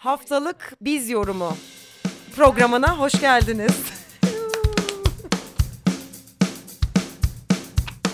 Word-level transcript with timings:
haftalık 0.00 0.72
biz 0.80 1.10
yorumu 1.10 1.52
programına 2.36 2.98
hoş 2.98 3.20
geldiniz. 3.20 3.76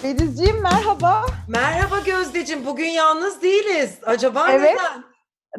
Denizciğim 0.02 0.62
merhaba. 0.62 1.26
Merhaba 1.48 1.98
Gözdeciğim, 1.98 2.66
bugün 2.66 2.86
yalnız 2.86 3.42
değiliz. 3.42 3.98
Acaba 4.06 4.46
Evet. 4.50 4.76
neden? 4.76 5.04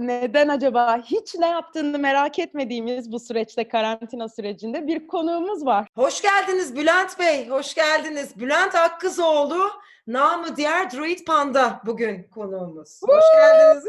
Neden 0.07 0.47
acaba? 0.47 1.01
Hiç 1.05 1.35
ne 1.35 1.47
yaptığını 1.47 1.99
merak 1.99 2.39
etmediğimiz 2.39 3.11
bu 3.11 3.19
süreçte, 3.19 3.67
karantina 3.67 4.29
sürecinde 4.29 4.87
bir 4.87 5.07
konuğumuz 5.07 5.65
var. 5.65 5.87
Hoş 5.95 6.21
geldiniz 6.21 6.75
Bülent 6.75 7.19
Bey, 7.19 7.49
hoş 7.49 7.73
geldiniz. 7.73 8.39
Bülent 8.39 8.75
Akkızoğlu, 8.75 9.71
namı 10.07 10.55
diğer 10.55 10.91
Druid 10.91 11.25
Panda 11.25 11.81
bugün 11.85 12.23
konuğumuz. 12.23 12.99
Hoş 13.03 13.23
geldiniz. 13.35 13.85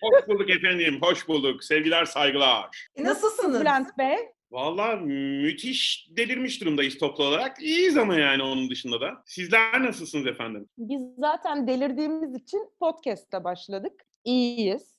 Hoş 0.00 0.28
bulduk 0.28 0.50
efendim, 0.50 0.98
hoş 1.00 1.28
bulduk. 1.28 1.64
Sevgiler, 1.64 2.04
saygılar. 2.04 2.86
E, 2.96 3.04
Nasılsınız? 3.04 3.60
Bülent 3.60 3.98
Bey? 3.98 4.16
Vallahi 4.50 4.96
müthiş 5.42 6.08
delirmiş 6.10 6.60
durumdayız 6.60 6.98
toplu 6.98 7.24
olarak. 7.24 7.62
İyiyiz 7.62 7.96
ama 7.96 8.14
yani 8.14 8.42
onun 8.42 8.70
dışında 8.70 9.00
da. 9.00 9.22
Sizler 9.26 9.82
nasılsınız 9.82 10.26
efendim? 10.26 10.68
Biz 10.78 11.00
zaten 11.18 11.66
delirdiğimiz 11.66 12.34
için 12.34 12.70
podcast'ta 12.80 13.44
başladık. 13.44 13.92
İyiyiz. 14.24 14.95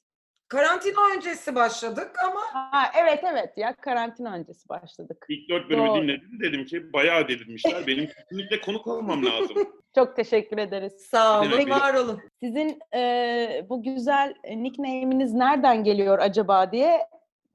Karantina 0.50 0.96
öncesi 1.16 1.56
başladık 1.56 2.12
ama 2.26 2.40
Ha, 2.54 2.92
evet 3.04 3.24
evet 3.24 3.58
ya 3.58 3.76
karantina 3.76 4.34
öncesi 4.36 4.70
başladık. 4.70 5.26
İlk 5.30 5.50
dört 5.50 5.70
bölümü 5.70 5.88
Doğru. 5.88 6.02
dinledim. 6.02 6.40
Dedim 6.44 6.66
ki 6.66 6.94
bayağı 6.94 7.28
delirmişler. 7.28 7.88
Benim 7.88 8.08
kesinlikle 8.30 8.62
konuk 8.62 8.88
olmam 8.88 9.26
lazım. 9.26 9.58
Çok 9.96 10.16
teşekkür 10.16 10.58
ederiz. 10.58 10.94
sağ 11.12 11.42
olun, 11.42 11.52
demek? 11.52 11.70
var 11.70 11.94
olun. 11.94 12.22
Sizin 12.44 12.80
e, 12.96 13.66
bu 13.70 13.84
güzel 13.84 14.34
nickname'iniz 14.50 15.34
nereden 15.34 15.84
geliyor 15.84 16.20
acaba 16.20 16.72
diye 16.72 17.00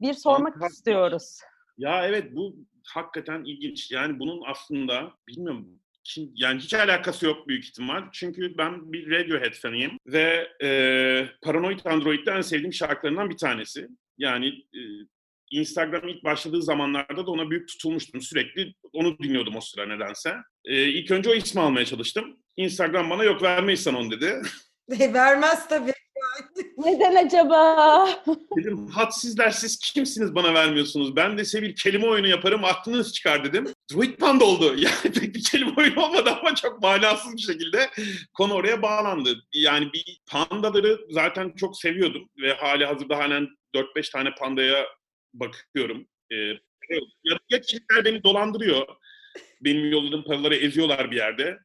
bir 0.00 0.14
sormak 0.14 0.52
Fantastik. 0.54 0.78
istiyoruz. 0.78 1.38
ya 1.78 2.06
evet 2.06 2.36
bu 2.36 2.54
hakikaten 2.86 3.44
ilginç. 3.44 3.90
Yani 3.90 4.18
bunun 4.18 4.42
aslında 4.46 5.10
bilmiyorum 5.28 5.68
yani 6.34 6.60
hiç 6.60 6.74
alakası 6.74 7.26
yok 7.26 7.48
büyük 7.48 7.64
ihtimal. 7.64 8.02
Çünkü 8.12 8.58
ben 8.58 8.92
bir 8.92 9.10
Radiohead 9.10 9.52
fanıyım 9.52 9.98
ve 10.06 10.48
e, 10.62 10.68
Paranoid 11.42 11.84
Android'de 11.84 12.30
en 12.30 12.40
sevdiğim 12.40 12.72
şarkılarından 12.72 13.30
bir 13.30 13.36
tanesi. 13.36 13.88
Yani 14.18 14.48
e, 14.48 14.80
Instagram 15.50 16.08
ilk 16.08 16.24
başladığı 16.24 16.62
zamanlarda 16.62 17.26
da 17.26 17.30
ona 17.30 17.50
büyük 17.50 17.68
tutulmuştum. 17.68 18.20
Sürekli 18.20 18.74
onu 18.92 19.18
dinliyordum 19.18 19.56
o 19.56 19.60
sıra 19.60 19.86
nedense. 19.86 20.34
E, 20.64 20.84
ilk 20.84 21.10
önce 21.10 21.30
o 21.30 21.34
ismi 21.34 21.60
almaya 21.60 21.84
çalıştım. 21.84 22.36
Instagram 22.56 23.10
bana 23.10 23.24
yok 23.24 23.42
vermeyiz 23.42 23.82
sana 23.82 23.98
onu 23.98 24.10
dedi. 24.10 24.42
Vermez 25.14 25.68
tabii. 25.68 25.92
Neden 26.78 27.26
acaba? 27.26 28.08
Dedim 28.56 28.86
hadsizler 28.86 29.50
siz 29.50 29.78
kimsiniz 29.78 30.34
bana 30.34 30.54
vermiyorsunuz. 30.54 31.16
Ben 31.16 31.38
de 31.38 31.44
size 31.44 31.62
bir 31.62 31.76
kelime 31.76 32.06
oyunu 32.06 32.28
yaparım 32.28 32.64
aklınız 32.64 33.12
çıkar 33.12 33.44
dedim. 33.44 33.66
Druid 33.92 34.18
Panda 34.18 34.44
oldu. 34.44 34.76
Yani 34.78 35.14
pek 35.14 35.34
bir 35.34 35.44
kelime 35.44 35.72
oyunu 35.78 36.04
olmadı 36.04 36.30
ama 36.30 36.54
çok 36.54 36.82
manasız 36.82 37.36
bir 37.36 37.42
şekilde 37.42 37.90
konu 38.34 38.54
oraya 38.54 38.82
bağlandı. 38.82 39.44
Yani 39.54 39.92
bir 39.92 40.20
pandaları 40.26 40.98
zaten 41.10 41.52
çok 41.56 41.76
seviyordum 41.76 42.28
ve 42.42 42.52
hali 42.52 42.86
hazırda 42.86 43.18
halen 43.18 43.48
4-5 43.74 44.12
tane 44.12 44.34
pandaya 44.34 44.86
bakıyorum. 45.34 46.06
Ee, 46.30 46.36
ya, 47.24 47.38
ya 47.50 47.60
kişiler 47.60 48.04
beni 48.04 48.24
dolandırıyor. 48.24 48.86
Benim 49.60 49.90
yolladığım 49.90 50.24
paraları 50.24 50.54
eziyorlar 50.54 51.10
bir 51.10 51.16
yerde. 51.16 51.58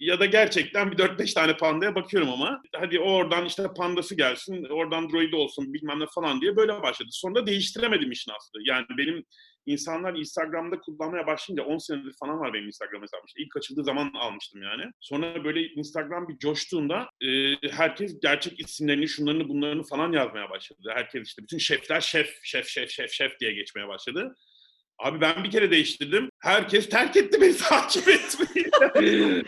Ya 0.00 0.20
da 0.20 0.26
gerçekten 0.26 0.92
bir 0.92 0.96
4-5 0.96 1.34
tane 1.34 1.56
pandaya 1.56 1.94
bakıyorum 1.94 2.30
ama 2.30 2.62
hadi 2.76 3.00
oradan 3.00 3.46
işte 3.46 3.66
pandası 3.76 4.14
gelsin, 4.14 4.64
oradan 4.64 5.10
droidi 5.10 5.36
olsun 5.36 5.74
bilmem 5.74 6.00
ne 6.00 6.06
falan 6.14 6.40
diye 6.40 6.56
böyle 6.56 6.82
başladı. 6.82 7.08
Sonra 7.12 7.46
değiştiremedim 7.46 8.12
işin 8.12 8.32
aslı. 8.32 8.60
Yani 8.64 8.86
benim 8.98 9.24
insanlar 9.68 10.14
Instagram'da 10.14 10.80
kullanmaya 10.80 11.26
başlayınca 11.26 11.64
10 11.64 11.78
senedir 11.78 12.12
falan 12.20 12.40
var 12.40 12.52
benim 12.52 12.66
Instagram 12.66 13.02
hesabım. 13.02 13.26
İşte 13.26 13.42
ilk 13.42 13.56
açıldığı 13.56 13.84
zaman 13.84 14.12
almıştım 14.14 14.62
yani. 14.62 14.82
Sonra 15.00 15.44
böyle 15.44 15.62
Instagram 15.62 16.28
bir 16.28 16.38
coştuğunda 16.38 17.08
e, 17.20 17.28
herkes 17.70 18.20
gerçek 18.20 18.60
isimlerini, 18.60 19.08
şunlarını, 19.08 19.48
bunlarını 19.48 19.82
falan 19.82 20.12
yazmaya 20.12 20.50
başladı. 20.50 20.80
Herkes 20.94 21.28
işte 21.28 21.42
bütün 21.42 21.58
şefler 21.58 22.00
şef, 22.00 22.38
şef, 22.42 22.66
şef, 22.66 22.90
şef, 22.90 23.10
şef 23.12 23.40
diye 23.40 23.52
geçmeye 23.52 23.88
başladı. 23.88 24.36
Abi 24.98 25.20
ben 25.20 25.44
bir 25.44 25.50
kere 25.50 25.70
değiştirdim. 25.70 26.30
Herkes 26.40 26.88
terk 26.88 27.16
etti 27.16 27.40
beni 27.40 27.56
takip 27.68 28.08
etmeyi. 28.08 28.70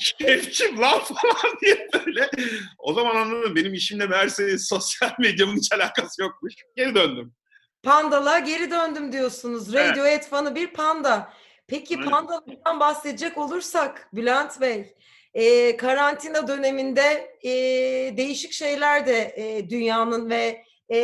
Şefçim 0.00 0.80
lan 0.80 1.00
falan 1.00 1.58
diye 1.62 1.88
böyle. 1.94 2.30
O 2.78 2.92
zaman 2.92 3.16
anladım 3.16 3.56
benim 3.56 3.74
işimle 3.74 4.06
meğerse 4.06 4.58
sosyal 4.58 5.10
medyamın 5.18 5.56
hiç 5.56 5.72
alakası 5.72 6.22
yokmuş. 6.22 6.54
Geri 6.76 6.94
döndüm. 6.94 7.34
Pandalığa 7.86 8.38
geri 8.38 8.70
döndüm 8.70 9.12
diyorsunuz. 9.12 9.74
Evet. 9.74 9.90
Radiohead 9.90 10.22
fanı 10.22 10.54
bir 10.54 10.66
panda. 10.66 11.32
Peki 11.66 11.96
Aynen. 11.96 12.10
pandalardan 12.10 12.80
bahsedecek 12.80 13.38
olursak 13.38 14.08
Bülent 14.12 14.60
Bey, 14.60 14.94
e, 15.34 15.76
karantina 15.76 16.48
döneminde 16.48 17.36
e, 17.42 17.50
değişik 18.16 18.52
şeyler 18.52 19.06
de 19.06 19.34
e, 19.36 19.70
dünyanın 19.70 20.30
ve 20.30 20.64
e, 20.88 20.98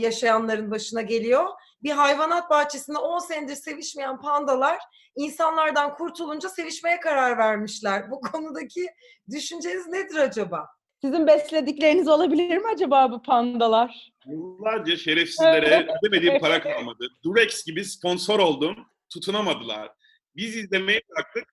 yaşayanların 0.00 0.70
başına 0.70 1.02
geliyor. 1.02 1.46
Bir 1.82 1.90
hayvanat 1.90 2.50
bahçesinde 2.50 2.98
10 2.98 3.18
senedir 3.18 3.56
sevişmeyen 3.56 4.20
pandalar 4.20 4.78
insanlardan 5.16 5.94
kurtulunca 5.94 6.48
sevişmeye 6.48 7.00
karar 7.00 7.38
vermişler. 7.38 8.10
Bu 8.10 8.20
konudaki 8.32 8.86
düşünceniz 9.30 9.86
nedir 9.86 10.16
acaba? 10.16 10.66
Sizin 11.00 11.26
besledikleriniz 11.26 12.08
olabilir 12.08 12.58
mi 12.58 12.68
acaba 12.74 13.10
bu 13.12 13.22
pandalar? 13.22 14.15
Yıllarca 14.30 14.96
şerefsizlere 14.96 15.86
ödemediğim 16.02 16.40
para 16.40 16.62
kalmadı. 16.62 17.08
Durex 17.24 17.64
gibi 17.64 17.84
sponsor 17.84 18.38
oldum. 18.38 18.76
Tutunamadılar. 19.12 19.92
Biz 20.36 20.56
izlemeyi 20.56 21.02
bıraktık. 21.10 21.44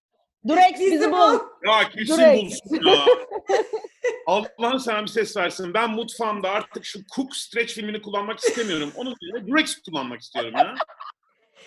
Durex 0.47 0.79
Bizi 0.79 1.11
bul. 1.11 1.39
Ya 1.66 1.91
Durex. 2.07 2.41
bulsun 2.51 2.89
ya. 2.89 3.06
Allah'ın 4.25 4.78
sana 4.78 5.01
bir 5.01 5.07
ses 5.07 5.38
versin. 5.38 5.73
Ben 5.73 5.89
mutfağımda 5.91 6.50
artık 6.50 6.85
şu 6.85 7.00
Cook 7.16 7.35
Stretch 7.35 7.73
filmini 7.73 8.01
kullanmak 8.01 8.39
istemiyorum. 8.39 8.91
Onun 8.95 9.16
yerine 9.22 9.47
Durex 9.47 9.81
kullanmak 9.81 10.22
istiyorum 10.22 10.53
ya. 10.57 10.75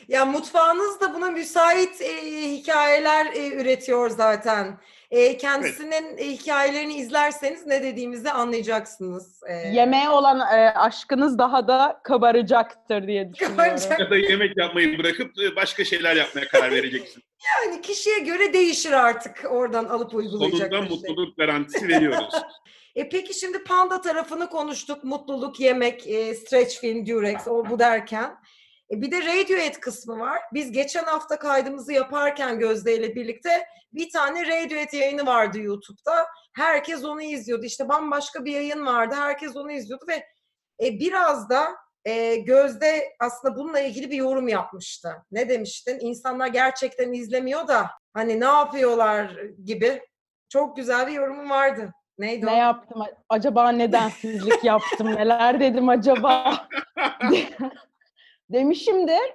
Ya 0.08 0.24
mutfağınız 0.24 1.00
da 1.00 1.14
buna 1.14 1.30
müsait 1.30 2.00
e, 2.02 2.22
hikayeler 2.50 3.26
e, 3.26 3.48
üretiyor 3.48 4.10
zaten. 4.10 4.80
E, 5.10 5.36
kendisinin 5.36 6.18
e, 6.18 6.24
hikayelerini 6.30 6.94
izlerseniz 6.94 7.66
ne 7.66 7.82
dediğimizi 7.82 8.30
anlayacaksınız. 8.30 9.40
E, 9.48 9.52
Yemeğe 9.54 10.08
olan 10.08 10.40
e, 10.40 10.70
aşkınız 10.74 11.38
daha 11.38 11.68
da 11.68 12.00
kabaracaktır 12.04 13.06
diye 13.06 13.32
düşünüyorum. 13.32 13.56
Kabaracak. 13.56 14.00
Ya 14.00 14.10
da 14.10 14.16
yemek 14.16 14.56
yapmayı 14.56 14.98
bırakıp 14.98 15.30
e, 15.42 15.56
başka 15.56 15.84
şeyler 15.84 16.16
yapmaya 16.16 16.48
karar 16.48 16.70
vereceksin. 16.70 17.22
Yani 17.56 17.80
kişiye 17.82 18.18
göre 18.18 18.52
değişir 18.52 18.92
artık 18.92 19.44
oradan 19.50 19.84
alıp 19.84 20.14
uygulayacak. 20.14 20.70
Sonunda 20.72 20.88
şey. 20.88 20.96
mutluluk 20.96 21.36
garantisi 21.36 21.88
veriyoruz. 21.88 22.34
E 22.96 23.08
peki 23.08 23.34
şimdi 23.34 23.64
panda 23.64 24.00
tarafını 24.00 24.48
konuştuk. 24.48 25.04
Mutluluk, 25.04 25.60
yemek, 25.60 26.06
e, 26.06 26.34
stretch 26.34 26.80
film, 26.80 27.06
durex 27.06 27.48
o 27.48 27.70
bu 27.70 27.78
derken. 27.78 28.36
E, 28.90 29.02
bir 29.02 29.10
de 29.10 29.20
Radiohead 29.20 29.74
kısmı 29.80 30.18
var. 30.18 30.38
Biz 30.54 30.72
geçen 30.72 31.04
hafta 31.04 31.38
kaydımızı 31.38 31.92
yaparken 31.92 32.58
Gözde 32.58 32.96
ile 32.96 33.14
birlikte 33.14 33.66
bir 33.92 34.10
tane 34.10 34.46
Radiohead 34.46 34.92
yayını 34.92 35.26
vardı 35.26 35.58
YouTube'da. 35.58 36.26
Herkes 36.52 37.04
onu 37.04 37.22
izliyordu. 37.22 37.64
İşte 37.64 37.88
bambaşka 37.88 38.44
bir 38.44 38.52
yayın 38.52 38.86
vardı. 38.86 39.14
Herkes 39.18 39.56
onu 39.56 39.72
izliyordu 39.72 40.04
ve 40.08 40.26
e, 40.86 41.00
biraz 41.00 41.50
da 41.50 41.76
e, 42.04 42.36
Gözde 42.36 43.16
aslında 43.20 43.56
bununla 43.56 43.80
ilgili 43.80 44.10
bir 44.10 44.16
yorum 44.16 44.48
yapmıştı. 44.48 45.12
Ne 45.30 45.48
demiştin? 45.48 45.98
İnsanlar 46.00 46.46
gerçekten 46.46 47.12
izlemiyor 47.12 47.68
da 47.68 47.90
hani 48.14 48.40
ne 48.40 48.44
yapıyorlar 48.44 49.40
gibi. 49.64 50.02
Çok 50.48 50.76
güzel 50.76 51.06
bir 51.06 51.12
yorumu 51.12 51.50
vardı. 51.50 51.92
Neydi 52.18 52.46
o? 52.46 52.50
Ne 52.50 52.56
yaptım? 52.56 53.02
Acaba 53.28 53.68
nedensizlik 53.68 54.64
yaptım? 54.64 55.14
Neler 55.14 55.60
dedim 55.60 55.88
acaba? 55.88 56.54
Demişimdir. 58.50 59.34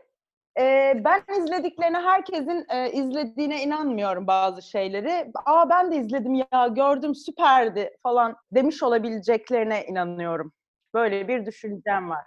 Ee, 0.60 1.02
ben 1.06 1.24
izlediklerine 1.44 1.98
herkesin 1.98 2.66
e, 2.70 2.92
izlediğine 2.92 3.64
inanmıyorum 3.64 4.28
bazı 4.28 4.62
şeyleri. 4.62 5.32
Aa 5.46 5.70
ben 5.70 5.92
de 5.92 5.96
izledim 5.96 6.34
ya 6.34 6.68
gördüm 6.68 7.16
süperdi 7.16 7.90
falan 8.04 8.36
demiş 8.52 8.84
olabileceklerine 8.84 9.86
inanıyorum. 9.86 10.54
Böyle 10.94 11.28
bir 11.28 11.46
düşüncem 11.46 12.10
var. 12.10 12.26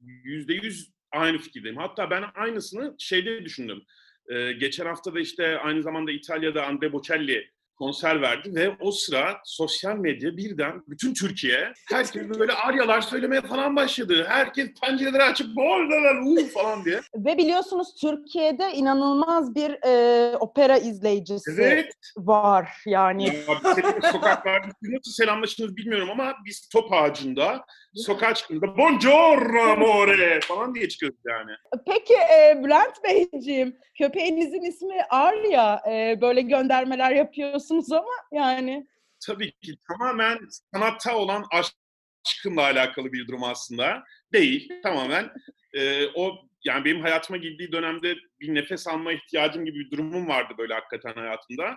Yüzde 0.00 0.54
yüz 0.54 0.92
aynı 1.12 1.38
fikirdeyim. 1.38 1.76
Hatta 1.76 2.10
ben 2.10 2.24
aynısını 2.34 2.94
şeyde 2.98 3.44
düşündüm. 3.44 3.82
Ee, 4.28 4.52
geçen 4.52 4.86
hafta 4.86 5.14
da 5.14 5.20
işte 5.20 5.58
aynı 5.58 5.82
zamanda 5.82 6.12
İtalya'da 6.12 6.66
Andre 6.66 6.92
Bocelli 6.92 7.50
konser 7.78 8.22
verdi 8.22 8.54
ve 8.54 8.70
o 8.80 8.90
sıra 8.92 9.36
sosyal 9.44 9.96
medya 9.96 10.36
birden 10.36 10.82
bütün 10.88 11.14
Türkiye 11.14 11.72
herkes 11.92 12.28
böyle 12.38 12.52
aryalar 12.52 13.00
söylemeye 13.00 13.40
falan 13.42 13.76
başladı. 13.76 14.24
Herkes 14.28 14.68
pencereleri 14.82 15.22
açıp 15.22 15.56
boldalar 15.56 16.16
uuu 16.16 16.46
falan 16.54 16.84
diye. 16.84 17.00
Ve 17.16 17.38
biliyorsunuz 17.38 17.94
Türkiye'de 18.00 18.72
inanılmaz 18.72 19.54
bir 19.54 19.76
e, 19.86 20.36
opera 20.36 20.78
izleyicisi 20.78 21.62
Evet. 21.62 21.92
var 22.16 22.68
yani. 22.86 23.24
Ya 23.26 24.12
sokaklarda 24.12 24.66
nasıl 24.82 25.12
selamlaştınız 25.12 25.76
bilmiyorum 25.76 26.08
ama 26.10 26.34
biz 26.46 26.68
top 26.72 26.92
ağacında 26.92 27.64
sokağa 27.94 28.34
çıktığımızda 28.34 28.76
buongiorno 28.78 29.60
amore 29.60 30.40
falan 30.40 30.74
diye 30.74 30.88
çıkıyoruz 30.88 31.18
yani. 31.28 31.50
Peki 31.86 32.14
e, 32.14 32.64
Bülent 32.64 32.94
Beyciğim, 33.04 33.76
köpeğinizin 33.98 34.62
ismi 34.62 35.02
Arya. 35.10 35.80
E, 35.90 36.20
böyle 36.20 36.40
göndermeler 36.40 37.10
yapıyorsunuz 37.10 37.63
ama 37.72 38.12
yani. 38.32 38.86
Tabii 39.26 39.52
ki 39.52 39.74
tamamen 39.88 40.38
sanatta 40.74 41.16
olan 41.16 41.44
aşkımla 41.52 42.62
alakalı 42.62 43.12
bir 43.12 43.28
durum 43.28 43.44
aslında. 43.44 44.04
Değil, 44.32 44.82
tamamen. 44.82 45.32
Ee, 45.72 46.06
o 46.14 46.34
yani 46.64 46.84
benim 46.84 47.00
hayatıma 47.00 47.36
girdiği 47.36 47.72
dönemde 47.72 48.16
bir 48.40 48.54
nefes 48.54 48.86
alma 48.86 49.12
ihtiyacım 49.12 49.64
gibi 49.64 49.78
bir 49.78 49.90
durumum 49.90 50.28
vardı 50.28 50.54
böyle 50.58 50.74
hakikaten 50.74 51.14
hayatımda. 51.14 51.76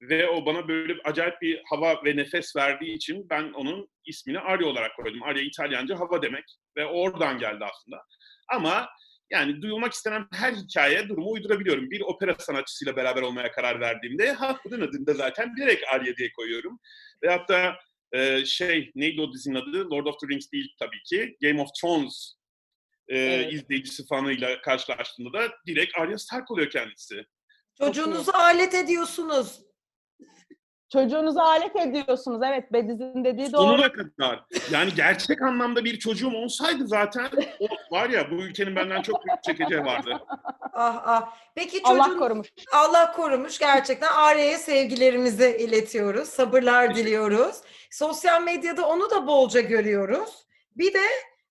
Ve 0.00 0.28
o 0.28 0.46
bana 0.46 0.68
böyle 0.68 0.94
acayip 1.04 1.42
bir 1.42 1.62
hava 1.70 2.04
ve 2.04 2.16
nefes 2.16 2.56
verdiği 2.56 2.94
için 2.94 3.26
ben 3.30 3.52
onun 3.52 3.88
ismini 4.04 4.38
Arya 4.38 4.66
olarak 4.66 4.96
koydum. 4.96 5.22
Arya 5.22 5.42
İtalyanca 5.42 5.98
hava 6.00 6.22
demek 6.22 6.44
ve 6.76 6.86
oradan 6.86 7.38
geldi 7.38 7.64
aslında. 7.64 8.02
Ama 8.48 8.88
yani 9.30 9.62
duyulmak 9.62 9.92
istenen 9.92 10.26
her 10.32 10.52
hikayeye 10.52 11.08
durumu 11.08 11.30
uydurabiliyorum. 11.30 11.90
Bir 11.90 12.00
opera 12.00 12.36
sanatçısıyla 12.38 12.96
beraber 12.96 13.22
olmaya 13.22 13.52
karar 13.52 13.80
verdiğimde 13.80 14.32
ha 14.32 14.58
bunun 14.64 14.80
adını 14.80 15.06
da 15.06 15.14
zaten 15.14 15.56
bilerek 15.56 15.82
Arya 15.92 16.16
diye 16.16 16.32
koyuyorum. 16.32 16.80
Ve 17.22 17.30
hatta 17.30 17.76
e, 18.12 18.44
şey 18.44 18.90
neydi 18.94 19.20
o 19.20 19.32
dizinin 19.32 19.54
adı? 19.54 19.90
Lord 19.90 20.06
of 20.06 20.20
the 20.20 20.28
Rings 20.28 20.52
değil 20.52 20.74
tabii 20.78 21.02
ki. 21.06 21.36
Game 21.42 21.62
of 21.62 21.68
Thrones 21.80 22.34
e, 23.08 23.18
Evet. 23.18 23.52
izleyicisi 23.52 24.06
fanıyla 24.06 24.60
karşılaştığında 24.60 25.32
da 25.32 25.52
direkt 25.66 25.98
Arya 25.98 26.18
Stark 26.18 26.50
oluyor 26.50 26.70
kendisi. 26.70 27.24
Çocuğunuzu 27.78 28.30
alet 28.34 28.74
ediyorsunuz. 28.74 29.60
Çocuğunuzu 30.94 31.40
alet 31.40 31.76
ediyorsunuz. 31.76 32.40
Evet 32.46 32.72
Bediz'in 32.72 33.24
dediği 33.24 33.52
doğru. 33.52 33.62
Sonuna 33.62 33.92
kadar. 33.92 34.44
Yani 34.70 34.94
gerçek 34.96 35.42
anlamda 35.42 35.84
bir 35.84 35.98
çocuğum 35.98 36.34
olsaydı 36.34 36.86
zaten 36.86 37.28
o 37.60 37.66
var 37.96 38.10
ya 38.10 38.30
bu 38.30 38.34
ülkenin 38.34 38.76
benden 38.76 39.02
çok 39.02 39.26
büyük 39.26 39.42
çekeceği 39.42 39.84
vardı. 39.84 40.22
Ah 40.72 41.02
ah. 41.06 41.34
Peki 41.54 41.82
çocuğun 41.82 41.98
Allah 41.98 42.16
korumuş. 42.18 42.48
Allah 42.72 43.12
korumuş 43.12 43.58
gerçekten. 43.58 44.08
Arya'ya 44.08 44.58
sevgilerimizi 44.58 45.56
iletiyoruz. 45.60 46.28
Sabırlar 46.28 46.94
diliyoruz. 46.94 47.56
Sosyal 47.90 48.42
medyada 48.42 48.88
onu 48.88 49.10
da 49.10 49.26
bolca 49.26 49.60
görüyoruz. 49.60 50.46
Bir 50.76 50.94
de 50.94 51.04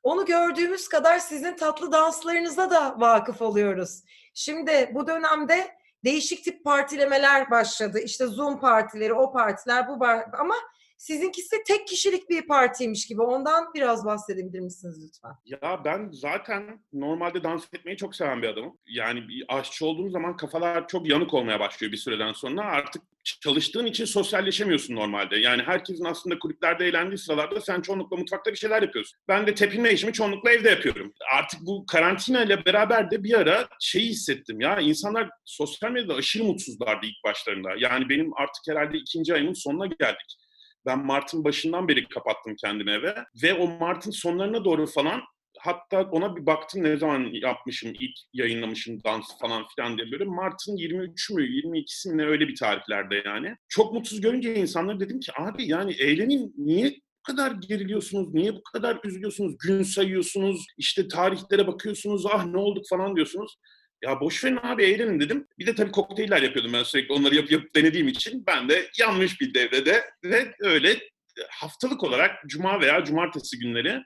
onu 0.03 0.25
gördüğümüz 0.25 0.87
kadar 0.87 1.19
sizin 1.19 1.55
tatlı 1.55 1.91
danslarınıza 1.91 2.69
da 2.69 2.95
vakıf 2.97 3.41
oluyoruz. 3.41 4.03
Şimdi 4.33 4.91
bu 4.93 5.07
dönemde 5.07 5.67
değişik 6.03 6.43
tip 6.43 6.63
partilemeler 6.63 7.51
başladı. 7.51 7.99
İşte 8.05 8.25
Zoom 8.27 8.59
partileri, 8.59 9.13
o 9.13 9.33
partiler, 9.33 9.87
bu 9.87 9.91
par- 9.91 10.37
ama 10.37 10.55
sizinkisi 10.97 11.63
tek 11.67 11.87
kişilik 11.87 12.29
bir 12.29 12.47
partiymiş 12.47 13.07
gibi. 13.07 13.21
Ondan 13.21 13.73
biraz 13.73 14.05
bahsedebilir 14.05 14.59
misiniz 14.59 15.03
lütfen? 15.05 15.31
Ya 15.45 15.81
ben 15.85 16.09
zaten 16.11 16.79
normalde 16.93 17.43
dans 17.43 17.65
etmeyi 17.73 17.97
çok 17.97 18.15
seven 18.15 18.41
bir 18.41 18.47
adamım. 18.47 18.77
Yani 18.87 19.27
bir 19.27 19.45
aşçı 19.47 19.85
olduğum 19.85 20.09
zaman 20.09 20.37
kafalar 20.37 20.87
çok 20.87 21.09
yanık 21.09 21.33
olmaya 21.33 21.59
başlıyor 21.59 21.91
bir 21.91 21.97
süreden 21.97 22.33
sonra. 22.33 22.61
Artık 22.61 23.03
çalıştığın 23.41 23.85
için 23.85 24.05
sosyalleşemiyorsun 24.05 24.95
normalde. 24.95 25.37
Yani 25.37 25.63
herkesin 25.63 26.05
aslında 26.05 26.39
kulüplerde 26.39 26.85
eğlendiği 26.85 27.17
sıralarda 27.17 27.61
sen 27.61 27.81
çoğunlukla 27.81 28.17
mutfakta 28.17 28.51
bir 28.51 28.57
şeyler 28.57 28.81
yapıyorsun. 28.81 29.19
Ben 29.27 29.47
de 29.47 29.55
tepinme 29.55 29.91
işimi 29.91 30.13
çoğunlukla 30.13 30.51
evde 30.51 30.69
yapıyorum. 30.69 31.13
Artık 31.33 31.61
bu 31.61 31.85
karantina 31.85 32.43
ile 32.43 32.65
beraber 32.65 33.11
de 33.11 33.23
bir 33.23 33.33
ara 33.33 33.67
şeyi 33.79 34.09
hissettim 34.09 34.61
ya. 34.61 34.79
insanlar 34.79 35.29
sosyal 35.45 35.91
medyada 35.91 36.15
aşırı 36.15 36.43
mutsuzlardı 36.43 37.05
ilk 37.05 37.23
başlarında. 37.23 37.69
Yani 37.79 38.09
benim 38.09 38.33
artık 38.33 38.63
herhalde 38.67 38.97
ikinci 38.97 39.33
ayımın 39.33 39.53
sonuna 39.53 39.85
geldik. 39.85 40.37
Ben 40.85 41.05
Mart'ın 41.05 41.43
başından 41.43 41.87
beri 41.87 42.07
kapattım 42.07 42.55
kendimi 42.61 42.91
eve. 42.91 43.15
Ve 43.43 43.53
o 43.53 43.67
Mart'ın 43.67 44.11
sonlarına 44.11 44.65
doğru 44.65 44.87
falan 44.87 45.21
hatta 45.59 46.01
ona 46.01 46.35
bir 46.35 46.45
baktım 46.45 46.83
ne 46.83 46.97
zaman 46.97 47.29
yapmışım, 47.33 47.93
ilk 47.99 48.15
yayınlamışım 48.33 49.03
dans 49.03 49.39
falan 49.39 49.63
filan 49.75 49.97
diye 49.97 50.11
böyle. 50.11 50.25
Mart'ın 50.25 50.77
23 50.77 51.29
mü, 51.29 51.43
22'si 51.43 52.11
mi 52.11 52.17
ne 52.17 52.25
öyle 52.25 52.47
bir 52.47 52.55
tarihlerde 52.55 53.23
yani. 53.25 53.55
Çok 53.69 53.93
mutsuz 53.93 54.21
görünce 54.21 54.55
insanları 54.55 54.99
dedim 54.99 55.19
ki 55.19 55.31
abi 55.37 55.67
yani 55.67 55.93
eğlenin 55.93 56.53
niye 56.57 56.95
kadar 57.23 57.51
geriliyorsunuz, 57.51 58.33
niye 58.33 58.55
bu 58.55 58.63
kadar 58.63 58.99
üzülüyorsunuz, 59.03 59.55
gün 59.57 59.83
sayıyorsunuz, 59.83 60.65
işte 60.77 61.07
tarihlere 61.07 61.67
bakıyorsunuz, 61.67 62.25
ah 62.25 62.45
ne 62.45 62.57
olduk 62.57 62.85
falan 62.89 63.15
diyorsunuz. 63.15 63.57
Ya 64.03 64.19
boş 64.19 64.43
verin 64.43 64.59
abi 64.63 64.83
eğlenin 64.83 65.19
dedim. 65.19 65.47
Bir 65.59 65.67
de 65.67 65.75
tabii 65.75 65.91
kokteyller 65.91 66.41
yapıyordum 66.41 66.73
ben 66.73 66.83
sürekli 66.83 67.13
onları 67.13 67.35
yapıp 67.35 67.51
yapıp 67.51 67.75
denediğim 67.75 68.07
için. 68.07 68.43
Ben 68.47 68.69
de 68.69 68.89
yanlış 68.99 69.41
bir 69.41 69.53
devrede 69.53 70.03
ve 70.23 70.55
öyle 70.59 70.99
haftalık 71.49 72.03
olarak 72.03 72.31
cuma 72.47 72.81
veya 72.81 73.03
cumartesi 73.03 73.59
günleri 73.59 74.01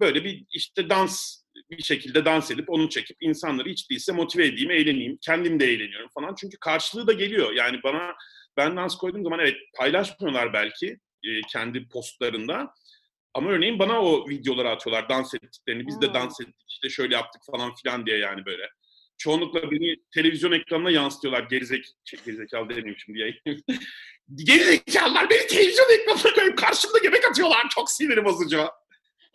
böyle 0.00 0.24
bir 0.24 0.44
işte 0.52 0.88
dans 0.88 1.44
bir 1.70 1.82
şekilde 1.82 2.24
dans 2.24 2.50
edip 2.50 2.70
onu 2.70 2.88
çekip 2.88 3.16
insanları 3.20 3.68
hiç 3.68 3.90
değilse 3.90 4.12
motive 4.12 4.46
edeyim, 4.46 4.70
eğleneyim. 4.70 5.18
Kendim 5.20 5.60
de 5.60 5.64
eğleniyorum 5.64 6.08
falan. 6.14 6.34
Çünkü 6.40 6.56
karşılığı 6.60 7.06
da 7.06 7.12
geliyor. 7.12 7.52
Yani 7.52 7.82
bana 7.84 8.14
ben 8.56 8.76
dans 8.76 8.96
koyduğum 8.96 9.24
zaman 9.24 9.38
evet 9.38 9.56
paylaşmıyorlar 9.76 10.52
belki 10.52 10.98
e, 11.24 11.40
kendi 11.52 11.88
postlarında. 11.88 12.74
Ama 13.34 13.50
örneğin 13.50 13.78
bana 13.78 14.02
o 14.02 14.28
videoları 14.28 14.70
atıyorlar 14.70 15.08
dans 15.08 15.34
ettiklerini. 15.34 15.86
Biz 15.86 16.00
de 16.00 16.06
Hmm. 16.06 16.14
dans 16.14 16.40
ettik 16.40 16.64
işte 16.68 16.88
şöyle 16.88 17.14
yaptık 17.14 17.42
falan 17.52 17.74
filan 17.74 18.06
diye 18.06 18.18
yani 18.18 18.46
böyle. 18.46 18.62
Çoğunlukla 19.18 19.70
beni 19.70 19.96
televizyon 20.14 20.52
ekranına 20.52 20.90
yansıtıyorlar. 20.90 21.42
Gerizek, 21.42 21.84
şey, 22.04 22.20
gerizekalı 22.26 22.68
demeyeyim 22.68 22.96
şimdi 22.98 23.18
yayın. 23.18 23.36
Gerizekalılar 24.34 25.30
beni 25.30 25.46
televizyon 25.46 25.86
ekranına 26.00 26.34
koyup 26.34 26.58
karşımda 26.58 26.98
yemek 27.04 27.24
atıyorlar. 27.30 27.66
Çok 27.74 27.90
siniri 27.90 28.24
bozucu. 28.24 28.66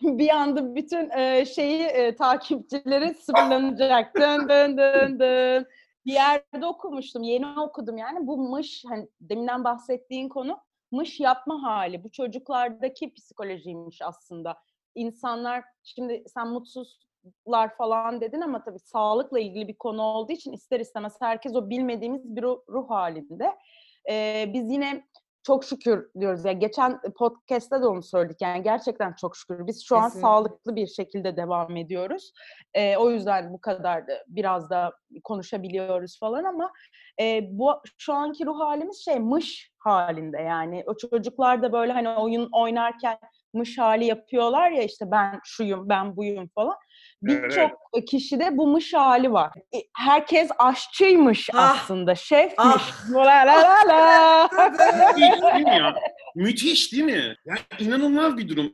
bir 0.01 0.29
anda 0.29 0.75
bütün 0.75 1.09
e, 1.09 1.45
şeyi 1.45 1.81
e, 1.83 2.15
takipçileri 2.15 3.13
sıfırlanacak. 3.13 4.15
dın 4.15 4.39
dın 4.49 4.77
dın 4.77 5.19
dın. 5.19 5.67
Bir 6.05 6.13
yerde 6.13 6.65
okumuştum, 6.65 7.23
yeni 7.23 7.59
okudum 7.59 7.97
yani. 7.97 8.27
Bu 8.27 8.49
mış, 8.49 8.83
hani 8.89 9.07
deminden 9.21 9.63
bahsettiğin 9.63 10.29
konu 10.29 10.59
mış 10.91 11.19
yapma 11.19 11.63
hali. 11.63 12.03
Bu 12.03 12.11
çocuklardaki 12.11 13.13
psikolojiymiş 13.13 14.01
aslında. 14.01 14.55
İnsanlar, 14.95 15.63
şimdi 15.83 16.23
sen 16.27 16.47
mutsuzlar 16.47 17.75
falan 17.77 18.21
dedin 18.21 18.41
ama 18.41 18.63
tabii 18.63 18.79
sağlıkla 18.79 19.39
ilgili 19.39 19.67
bir 19.67 19.77
konu 19.77 20.01
olduğu 20.01 20.31
için 20.31 20.51
ister 20.51 20.79
istemez 20.79 21.15
herkes 21.19 21.55
o 21.55 21.69
bilmediğimiz 21.69 22.35
bir 22.35 22.41
ruh, 22.41 22.59
ruh 22.69 22.89
halinde. 22.89 23.55
Ee, 24.09 24.51
biz 24.53 24.71
yine 24.71 25.03
çok 25.43 25.63
şükür 25.63 26.09
diyoruz. 26.19 26.45
ya 26.45 26.51
geçen 26.51 27.01
podcast'te 27.17 27.81
de 27.81 27.87
onu 27.87 28.03
söyledik. 28.03 28.41
Yani 28.41 28.63
gerçekten 28.63 29.13
çok 29.13 29.37
şükür. 29.37 29.67
Biz 29.67 29.85
şu 29.85 29.95
an 29.95 30.03
Kesinlikle. 30.03 30.21
sağlıklı 30.21 30.75
bir 30.75 30.87
şekilde 30.87 31.37
devam 31.37 31.75
ediyoruz. 31.75 32.31
Ee, 32.73 32.97
o 32.97 33.11
yüzden 33.11 33.53
bu 33.53 33.61
kadar 33.61 34.07
da 34.07 34.13
biraz 34.27 34.69
da 34.69 34.93
konuşabiliyoruz 35.23 36.19
falan 36.19 36.43
ama 36.43 36.71
e, 37.21 37.41
bu 37.51 37.71
şu 37.97 38.13
anki 38.13 38.45
ruh 38.45 38.59
halimiz 38.59 39.05
şey 39.05 39.19
mış 39.19 39.68
halinde 39.79 40.37
yani. 40.41 40.83
O 40.85 40.97
çocuklar 40.97 41.61
da 41.61 41.73
böyle 41.73 41.91
hani 41.93 42.09
oyun 42.09 42.49
oynarken 42.51 43.17
mış 43.53 43.77
hali 43.77 44.05
yapıyorlar 44.05 44.71
ya 44.71 44.83
işte 44.83 45.05
ben 45.11 45.39
şuyum, 45.43 45.89
ben 45.89 46.15
buyum 46.17 46.49
falan. 46.55 46.75
Evet, 47.29 47.43
Birçok 47.43 47.71
kişide 48.07 48.57
bu 48.57 48.67
mış 48.67 48.93
hali 48.93 49.33
var. 49.33 49.51
E, 49.75 49.77
Herkes 49.97 50.49
aşçıymış 50.59 51.49
Ah, 51.53 51.81
aslında, 51.83 52.15
şefmiş. 52.15 52.53
ah. 52.57 53.09
La 53.13 53.25
la 53.25 53.45
la 53.87 53.87
la. 53.87 54.49
Müthiş 56.35 56.91
değil 56.93 57.03
mi? 57.03 57.35
Yani 57.45 57.59
inanılmaz 57.79 58.37
bir 58.37 58.49
durum. 58.49 58.73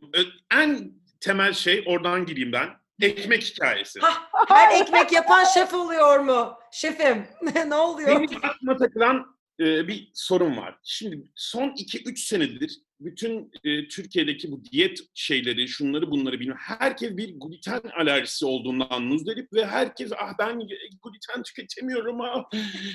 En 0.53 0.91
temel 1.21 1.53
şey 1.53 1.83
oradan 1.87 2.25
gireyim 2.25 2.51
ben. 2.53 2.67
Ekmek 3.01 3.43
hikayesi. 3.43 3.99
Hah, 3.99 4.21
her 4.47 4.81
ekmek 4.81 5.11
yapan 5.11 5.43
şef 5.43 5.73
oluyor 5.73 6.19
mu? 6.19 6.53
Şefim 6.71 7.27
ne 7.67 7.75
oluyor? 7.75 8.09
Benim 8.09 8.29
aklıma 8.43 8.77
takılan 8.77 9.34
e, 9.59 9.87
bir 9.87 10.09
sorun 10.13 10.57
var. 10.57 10.75
Şimdi 10.83 11.23
son 11.35 11.69
2-3 11.69 12.17
senedir 12.17 12.79
bütün 12.99 13.51
e, 13.63 13.87
Türkiye'deki 13.87 14.51
bu 14.51 14.65
diyet 14.65 14.99
şeyleri, 15.13 15.67
şunları 15.67 16.11
bunları 16.11 16.39
bilmem. 16.39 16.57
Herkes 16.59 17.17
bir 17.17 17.35
gluten 17.39 17.81
alerjisi 17.99 18.45
olduğundan 18.45 19.03
muzdarip 19.03 19.53
ve 19.53 19.65
herkes 19.65 20.11
ah 20.17 20.33
ben 20.39 20.59
gluten 21.03 21.43
tüketemiyorum 21.43 22.21
ah 22.21 22.43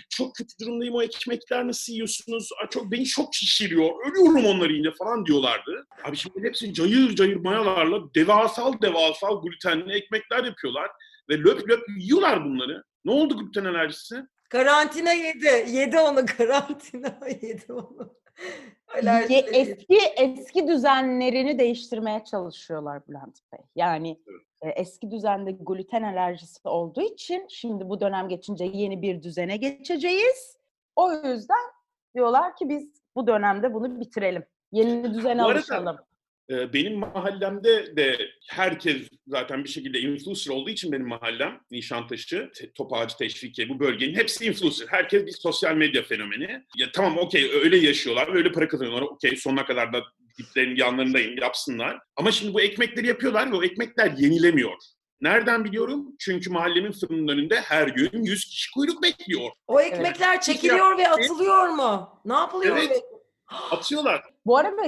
çok 0.08 0.34
kötü 0.34 0.58
durumdayım 0.60 0.94
o 0.94 1.02
ekmekler 1.02 1.66
nasıl 1.66 1.92
yiyorsunuz? 1.92 2.48
Ah, 2.64 2.70
çok 2.70 2.92
beni 2.92 3.04
çok 3.04 3.34
şişiriyor. 3.34 3.90
Ölüyorum 4.10 4.44
onları 4.44 4.72
yiyince 4.72 4.92
falan 4.98 5.26
diyorlardı. 5.26 5.86
Abi 6.04 6.16
şimdi 6.16 6.42
hepsi 6.42 6.74
cayır 6.74 7.16
cayır 7.16 7.36
mayalarla 7.36 8.14
devasal 8.14 8.82
devasal 8.82 9.42
glutenli 9.42 9.92
ekmekler 9.92 10.44
yapıyorlar 10.44 10.90
ve 11.30 11.38
löp 11.38 11.68
löp 11.68 11.82
yiyorlar 11.98 12.44
bunları. 12.44 12.84
Ne 13.04 13.12
oldu 13.12 13.38
gluten 13.38 13.64
alerjisi? 13.64 14.22
Karantina 14.50 15.12
yedi. 15.12 15.64
Yedi 15.70 15.98
onu 15.98 16.26
karantina 16.38 17.18
yedi 17.42 17.72
onu. 17.72 18.14
Ye- 19.28 19.46
eski 19.52 19.98
eski 20.16 20.68
düzenlerini 20.68 21.58
değiştirmeye 21.58 22.24
çalışıyorlar 22.24 23.08
Bülent 23.08 23.38
Bey. 23.52 23.60
Yani 23.76 24.20
e, 24.62 24.68
eski 24.68 25.10
düzende 25.10 25.52
gluten 25.52 26.02
alerjisi 26.02 26.68
olduğu 26.68 27.02
için 27.02 27.46
şimdi 27.48 27.88
bu 27.88 28.00
dönem 28.00 28.28
geçince 28.28 28.64
yeni 28.64 29.02
bir 29.02 29.22
düzene 29.22 29.56
geçeceğiz. 29.56 30.56
O 30.96 31.12
yüzden 31.12 31.56
diyorlar 32.14 32.56
ki 32.56 32.68
biz 32.68 33.02
bu 33.16 33.26
dönemde 33.26 33.74
bunu 33.74 34.00
bitirelim. 34.00 34.44
Yeni 34.72 35.14
düzene 35.14 35.42
Bu 35.42 35.46
arada- 35.46 35.58
alışalım. 35.58 35.96
Ee, 36.50 36.72
Benim 36.72 36.98
mahallemde 36.98 37.96
de 37.96 38.18
herkes 38.48 38.96
zaten 39.26 39.64
bir 39.64 39.68
şekilde 39.68 40.00
influencer 40.00 40.52
olduğu 40.52 40.70
için 40.70 40.92
benim 40.92 41.08
mahallem 41.08 41.60
Nişantaşı, 41.70 42.50
Te- 42.54 42.72
Topağacı, 42.72 43.16
Teşvikiye 43.16 43.68
bu 43.68 43.80
bölgenin 43.80 44.14
hepsi 44.14 44.44
influencer. 44.46 44.86
Herkes 44.88 45.26
bir 45.26 45.32
sosyal 45.32 45.74
medya 45.74 46.02
fenomeni. 46.02 46.62
Ya 46.76 46.86
tamam 46.94 47.18
okey 47.18 47.50
öyle 47.54 47.76
yaşıyorlar, 47.76 48.34
öyle 48.34 48.52
para 48.52 48.68
kazanıyorlar. 48.68 49.02
Okey 49.02 49.36
sonuna 49.36 49.64
kadar 49.66 49.92
da 49.92 50.02
diplerin 50.38 50.76
yanlarındayım 50.76 51.38
yapsınlar. 51.38 51.98
Ama 52.16 52.32
şimdi 52.32 52.54
bu 52.54 52.60
ekmekleri 52.60 53.06
yapıyorlar 53.06 53.52
ve 53.52 53.56
o 53.56 53.62
ekmekler 53.62 54.12
yenilemiyor. 54.18 54.72
Nereden 55.20 55.64
biliyorum? 55.64 56.16
Çünkü 56.18 56.50
mahallemin 56.50 56.92
fırının 56.92 57.28
önünde 57.28 57.60
her 57.60 57.88
gün 57.88 58.22
100 58.24 58.44
kişi 58.44 58.70
kuyruk 58.74 59.02
bekliyor. 59.02 59.50
O 59.66 59.80
ekmekler 59.80 60.40
çekiliyor 60.40 60.98
ve 60.98 61.08
atılıyor 61.08 61.68
mu? 61.68 62.20
Ne 62.24 62.34
yapılıyor? 62.34 62.76
Evet. 62.76 63.02
Atıyorlar. 63.70 64.22
Bu 64.46 64.56
arada 64.56 64.82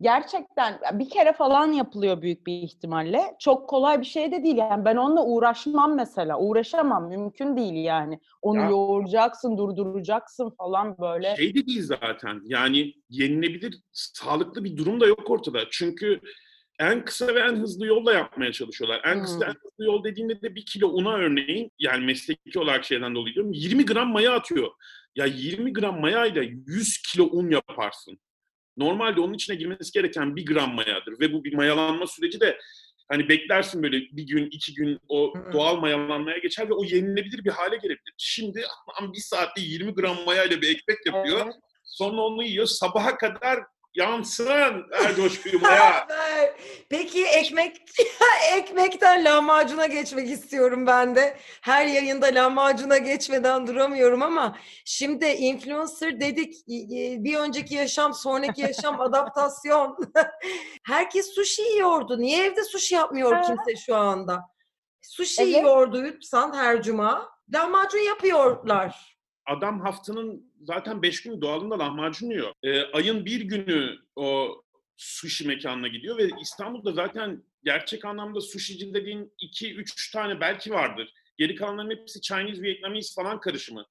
gerçekten 0.00 0.80
bir 0.92 1.10
kere 1.10 1.32
falan 1.32 1.72
yapılıyor 1.72 2.22
büyük 2.22 2.46
bir 2.46 2.62
ihtimalle. 2.62 3.22
Çok 3.40 3.68
kolay 3.68 4.00
bir 4.00 4.06
şey 4.06 4.32
de 4.32 4.44
değil 4.44 4.56
yani. 4.56 4.84
Ben 4.84 4.96
onunla 4.96 5.24
uğraşmam 5.24 5.96
mesela. 5.96 6.38
Uğraşamam. 6.38 7.08
Mümkün 7.08 7.56
değil 7.56 7.84
yani. 7.84 8.20
Onu 8.42 8.60
Ya- 8.60 8.68
yoğuracaksın, 8.70 9.58
durduracaksın 9.58 10.50
falan 10.50 10.98
böyle. 10.98 11.36
Şey 11.36 11.54
de 11.54 11.66
değil 11.66 11.82
zaten. 11.82 12.40
Yani 12.44 12.94
yenilebilir, 13.10 13.74
sağlıklı 13.92 14.64
bir 14.64 14.76
durum 14.76 15.00
da 15.00 15.06
yok 15.06 15.30
ortada. 15.30 15.58
Çünkü 15.70 16.20
en 16.80 17.04
kısa 17.04 17.26
ve 17.34 17.40
en 17.40 17.56
hızlı 17.56 17.86
yolla 17.86 18.12
yapmaya 18.12 18.52
çalışıyorlar. 18.52 19.00
En 19.04 19.22
kısa 19.22 19.36
Hmm. 19.36 19.42
en 19.48 19.54
hızlı 19.54 19.84
yol 19.84 20.04
dediğimde 20.04 20.42
de 20.42 20.54
bir 20.54 20.66
kilo 20.66 20.88
una 20.88 21.14
örneğin, 21.14 21.70
yani 21.78 22.04
mesleki 22.06 22.58
olarak 22.58 22.84
şeyden 22.84 23.14
dolayı 23.14 23.34
diyorum, 23.34 23.52
20 23.52 23.86
gram 23.86 24.08
maya 24.12 24.32
atıyor. 24.34 24.68
Ya 25.16 25.26
20 25.26 25.72
gram 25.72 26.00
mayayla 26.00 26.42
100 26.42 27.02
kilo 27.12 27.24
un 27.32 27.50
yaparsın. 27.50 28.18
Normalde 28.78 29.20
onun 29.20 29.34
içine 29.34 29.56
girmesi 29.56 29.92
gereken 29.92 30.36
bir 30.36 30.46
gram 30.46 30.74
mayadır. 30.74 31.20
Ve 31.20 31.32
bu 31.32 31.44
bir 31.44 31.54
mayalanma 31.54 32.06
süreci 32.06 32.40
de 32.40 32.58
hani 33.08 33.28
beklersin 33.28 33.82
böyle 33.82 33.96
bir 33.96 34.26
gün, 34.26 34.48
iki 34.50 34.74
gün 34.74 34.98
o 35.08 35.32
doğal 35.52 35.76
mayalanmaya 35.76 36.38
geçer 36.38 36.68
ve 36.68 36.74
o 36.74 36.84
yenilebilir 36.84 37.44
bir 37.44 37.50
hale 37.50 37.76
gelebilir. 37.76 38.14
Şimdi 38.18 38.64
adam 38.94 39.12
bir 39.12 39.20
saatte 39.20 39.60
20 39.60 39.94
gram 39.94 40.16
mayayla 40.26 40.60
bir 40.60 40.70
ekmek 40.70 41.06
yapıyor. 41.06 41.40
Evet. 41.44 41.54
Sonra 41.84 42.20
onu 42.20 42.42
yiyor. 42.42 42.66
Sabaha 42.66 43.16
kadar 43.16 43.58
yansın 43.98 44.86
Erdoşku'yu 44.92 45.60
maya. 45.62 46.06
Ver. 46.10 46.54
Peki 46.88 47.26
ekmek 47.26 47.82
ekmekten 48.56 49.24
lahmacuna 49.24 49.86
geçmek 49.86 50.30
istiyorum 50.30 50.86
ben 50.86 51.14
de. 51.14 51.36
Her 51.62 51.86
yayında 51.86 52.26
lahmacuna 52.26 52.98
geçmeden 52.98 53.66
duramıyorum 53.66 54.22
ama 54.22 54.58
şimdi 54.84 55.26
influencer 55.26 56.20
dedik 56.20 56.54
bir 57.24 57.36
önceki 57.36 57.74
yaşam 57.74 58.14
sonraki 58.14 58.60
yaşam 58.60 59.00
adaptasyon. 59.08 59.98
Herkes 60.86 61.34
sushi 61.34 61.62
yiyordu. 61.62 62.20
Niye 62.20 62.44
evde 62.44 62.64
sushi 62.64 62.94
yapmıyor 62.94 63.42
kimse 63.42 63.76
şu 63.86 63.96
anda? 63.96 64.40
Sushi 65.02 65.42
Evet. 65.42 65.54
yiyordu 65.54 66.04
Yutsan 66.06 66.56
her 66.56 66.82
cuma. 66.82 67.30
Lahmacun 67.54 67.98
yapıyorlar. 67.98 69.17
Adam 69.48 69.80
haftanın 69.80 70.52
zaten 70.62 71.02
5 71.02 71.22
günü 71.22 71.40
doğalında 71.40 71.78
lahmacun 71.78 72.30
yiyor. 72.30 72.52
Ee, 72.62 72.82
ayın 72.82 73.24
bir 73.24 73.40
günü 73.40 73.98
o 74.16 74.62
sushi 74.96 75.46
mekanına 75.46 75.88
gidiyor 75.88 76.18
ve 76.18 76.28
İstanbul'da 76.42 76.92
zaten 76.92 77.42
gerçek 77.64 78.04
anlamda 78.04 78.40
sushici 78.40 78.94
dediğin 78.94 79.32
2-3 79.42 80.12
tane 80.12 80.40
belki 80.40 80.70
vardır. 80.70 81.12
Geri 81.38 81.54
kalanların 81.54 81.90
hepsi 81.90 82.20
Chinese, 82.20 82.62
Vietnamese 82.62 83.22
falan 83.22 83.40
karışımı. 83.40 83.86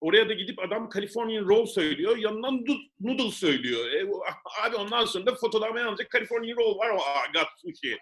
Oraya 0.00 0.28
da 0.28 0.32
gidip 0.32 0.58
adam 0.58 0.88
Californian 0.94 1.44
roll 1.48 1.66
söylüyor, 1.66 2.16
yanından 2.16 2.64
noodle 3.00 3.30
söylüyor. 3.30 3.90
E, 3.92 4.02
abi 4.64 4.76
ondan 4.76 5.04
sonra 5.04 5.26
da 5.26 5.34
fotoğrafı 5.34 5.88
alacak 5.88 6.10
Californian 6.10 6.56
roll 6.56 6.78
var, 6.78 6.90
o 6.90 6.96
"Aa, 6.96 7.26
got 7.34 7.48
sushi 7.62 7.98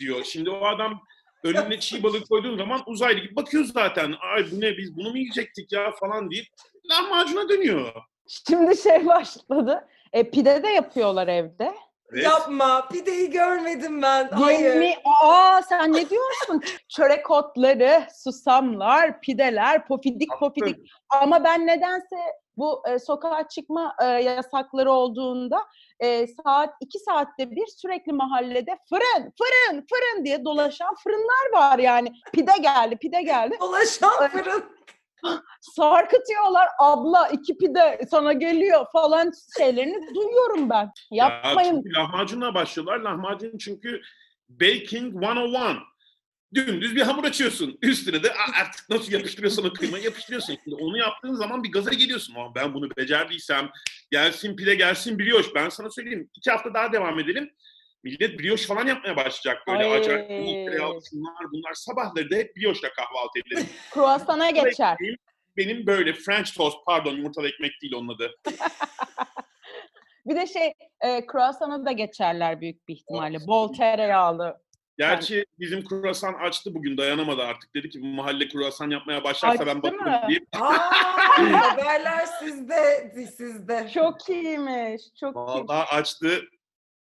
diyor. 0.00 0.24
Şimdi 0.24 0.50
o 0.50 0.64
adam 0.64 1.00
önüne 1.44 1.80
çiğ 1.80 2.02
balık 2.02 2.28
koyduğun 2.28 2.56
zaman 2.56 2.82
uzaylı 2.86 3.20
gibi 3.20 3.36
bakıyor 3.36 3.64
zaten. 3.64 4.14
Ay 4.34 4.50
bu 4.52 4.60
ne 4.60 4.76
biz 4.76 4.96
bunu 4.96 5.10
mu 5.10 5.18
yiyecektik 5.18 5.72
ya 5.72 5.92
falan 6.00 6.30
deyip 6.30 6.46
lahmacuna 6.90 7.48
dönüyor. 7.48 7.92
Şimdi 8.48 8.76
şey 8.76 9.06
başladı. 9.06 9.88
E, 10.12 10.30
pide 10.30 10.62
de 10.62 10.68
yapıyorlar 10.68 11.28
evde. 11.28 11.74
Evet. 12.12 12.24
Yapma. 12.24 12.88
Pideyi 12.88 13.30
görmedim 13.30 14.02
ben. 14.02 14.28
Hayır. 14.28 14.74
Yemi, 14.74 14.94
aa 15.22 15.62
sen 15.62 15.92
ne 15.92 16.10
diyorsun? 16.10 16.62
Çörek 16.88 17.30
otları, 17.30 18.02
susamlar, 18.24 19.20
pideler, 19.20 19.86
pofidik 19.86 20.30
pofidik. 20.40 20.90
Ama 21.08 21.44
ben 21.44 21.66
nedense 21.66 22.16
bu 22.56 22.82
e, 22.88 22.98
sokağa 22.98 23.48
çıkma 23.48 23.94
e, 24.02 24.04
yasakları 24.06 24.92
olduğunda 24.92 25.62
e, 26.00 26.26
saat 26.26 26.74
iki 26.80 26.98
saatte 26.98 27.50
bir 27.50 27.66
sürekli 27.66 28.12
mahallede 28.12 28.78
fırın, 28.88 29.32
fırın, 29.38 29.86
fırın 29.90 30.24
diye 30.24 30.44
dolaşan 30.44 30.94
fırınlar 30.94 31.52
var 31.52 31.78
yani. 31.78 32.12
Pide 32.32 32.52
geldi, 32.60 32.96
pide 32.96 33.22
geldi. 33.22 33.56
Dolaşan 33.60 34.28
fırın. 34.28 34.64
Sarkıtıyorlar. 35.60 36.68
Abla 36.78 37.28
iki 37.28 37.58
pide 37.58 38.00
sana 38.10 38.32
geliyor 38.32 38.86
falan 38.92 39.32
şeylerini 39.58 40.14
duyuyorum 40.14 40.70
ben. 40.70 40.90
Ya 41.10 41.28
Yapmayın. 41.44 41.74
çünkü 41.82 41.92
lahmacunla 41.92 42.54
başlıyorlar. 42.54 42.98
Lahmacun 42.98 43.58
çünkü 43.58 44.00
baking 44.48 45.14
101. 45.24 45.76
Dümdüz 46.54 46.96
bir 46.96 47.00
hamur 47.02 47.24
açıyorsun. 47.24 47.78
Üstüne 47.82 48.22
de 48.22 48.30
"Aa, 48.32 48.60
artık 48.62 48.90
nasıl 48.90 49.12
yapıştırıyorsan 49.12 49.64
o 49.64 49.72
kıymayı 49.72 50.04
yapıştırıyorsun. 50.04 50.56
Şimdi 50.64 50.76
onu 50.82 50.98
yaptığın 50.98 51.34
zaman 51.34 51.62
bir 51.64 51.72
gaza 51.72 51.90
geliyorsun. 51.90 52.34
"Aa, 52.34 52.54
ben 52.54 52.74
bunu 52.74 52.88
becerdiysem 52.96 53.70
gelsin 54.10 54.56
pide 54.56 54.74
gelsin 54.74 55.18
brioche. 55.18 55.54
Ben 55.54 55.68
sana 55.68 55.90
söyleyeyim. 55.90 56.30
iki 56.34 56.50
hafta 56.50 56.74
daha 56.74 56.92
devam 56.92 57.18
edelim. 57.18 57.50
Millet 58.08 58.38
brioche 58.38 58.66
falan 58.66 58.86
yapmaya 58.86 59.16
başlayacak 59.16 59.66
böyle. 59.68 59.84
Ay. 59.84 59.98
Acayip 59.98 60.28
tereyağlı 60.28 61.00
bunlar 61.12 61.52
bunlar. 61.52 61.74
Sabahları 61.74 62.30
da 62.30 62.36
hep 62.36 62.56
brioche'la 62.56 62.92
kahvaltı 62.92 63.38
edelim. 63.46 63.66
Kruasana 63.90 64.50
geçer. 64.50 64.96
Benim 65.56 65.86
böyle 65.86 66.12
French 66.12 66.56
toast 66.56 66.76
pardon 66.86 67.16
yumurtalı 67.16 67.48
ekmek 67.48 67.82
değil 67.82 67.94
onun 67.94 68.14
adı. 68.14 68.34
Bir 70.26 70.36
de 70.36 70.46
şey 70.46 70.72
e, 71.00 71.26
kruasana 71.26 71.86
da 71.86 71.92
geçerler 71.92 72.60
büyük 72.60 72.88
bir 72.88 72.94
ihtimalle. 72.94 73.46
Bol 73.46 73.72
tereyağlı. 73.72 74.60
Gerçi 74.98 75.44
bizim 75.58 75.84
kruvasan 75.84 76.34
açtı 76.34 76.74
bugün 76.74 76.96
dayanamadı 76.96 77.42
artık. 77.42 77.74
Dedi 77.74 77.90
ki 77.90 78.02
bu 78.02 78.06
mahalle 78.06 78.48
kruvasan 78.48 78.90
yapmaya 78.90 79.24
başlarsa 79.24 79.66
ben 79.66 79.76
Açtı 79.76 79.82
bakarım 79.82 80.22
mı? 80.22 80.28
deyip. 80.28 80.48
Aa, 80.52 80.90
haberler 81.70 82.26
sizde, 82.26 83.12
sizde. 83.36 83.90
Çok 83.94 84.28
iyiymiş. 84.28 85.02
Çok 85.20 85.36
iyi. 85.36 85.38
Vallahi 85.38 85.96
açtı. 85.96 86.42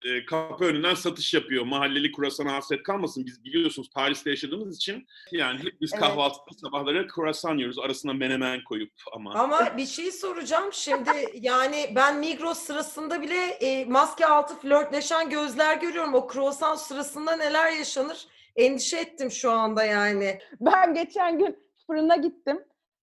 E, 0.06 0.26
kapı 0.26 0.66
önünden 0.66 0.94
satış 0.94 1.34
yapıyor. 1.34 1.66
Mahalleli 1.66 2.12
kurasana 2.12 2.54
hasret 2.54 2.84
kalmasın. 2.84 3.26
Biz 3.26 3.44
biliyorsunuz 3.44 3.90
Paris'te 3.96 4.30
yaşadığımız 4.30 4.76
için 4.76 5.08
yani 5.32 5.60
hep 5.60 5.82
biz 5.82 5.94
Evet. 5.94 6.04
kahvaltıda 6.04 6.58
sabahları 6.58 7.08
kruvasan 7.08 7.58
yiyoruz. 7.58 7.80
Arasına 7.80 8.14
menemen 8.14 8.64
koyup 8.64 8.92
ama. 9.14 9.34
Ama 9.34 9.78
bir 9.78 9.86
şey 9.86 10.12
soracağım 10.12 10.70
şimdi 10.74 11.10
yani 11.34 11.92
ben 11.96 12.20
Migros 12.20 12.58
sırasında 12.58 13.22
bile 13.22 13.46
e, 13.46 13.86
maske 13.86 14.26
altı 14.26 14.56
flörtleşen 14.56 15.30
gözler 15.30 15.78
görüyorum. 15.78 16.14
O 16.14 16.28
kruvasan 16.28 16.76
sırasında 16.76 17.36
neler 17.36 17.72
yaşanır? 17.72 18.28
Endişe 18.56 18.98
ettim 18.98 19.32
şu 19.32 19.52
anda 19.52 19.84
yani. 19.84 20.40
Ben 20.62 20.94
geçen 20.94 21.40
gün 21.40 21.58
fırına 21.88 22.16
gittim. 22.16 22.64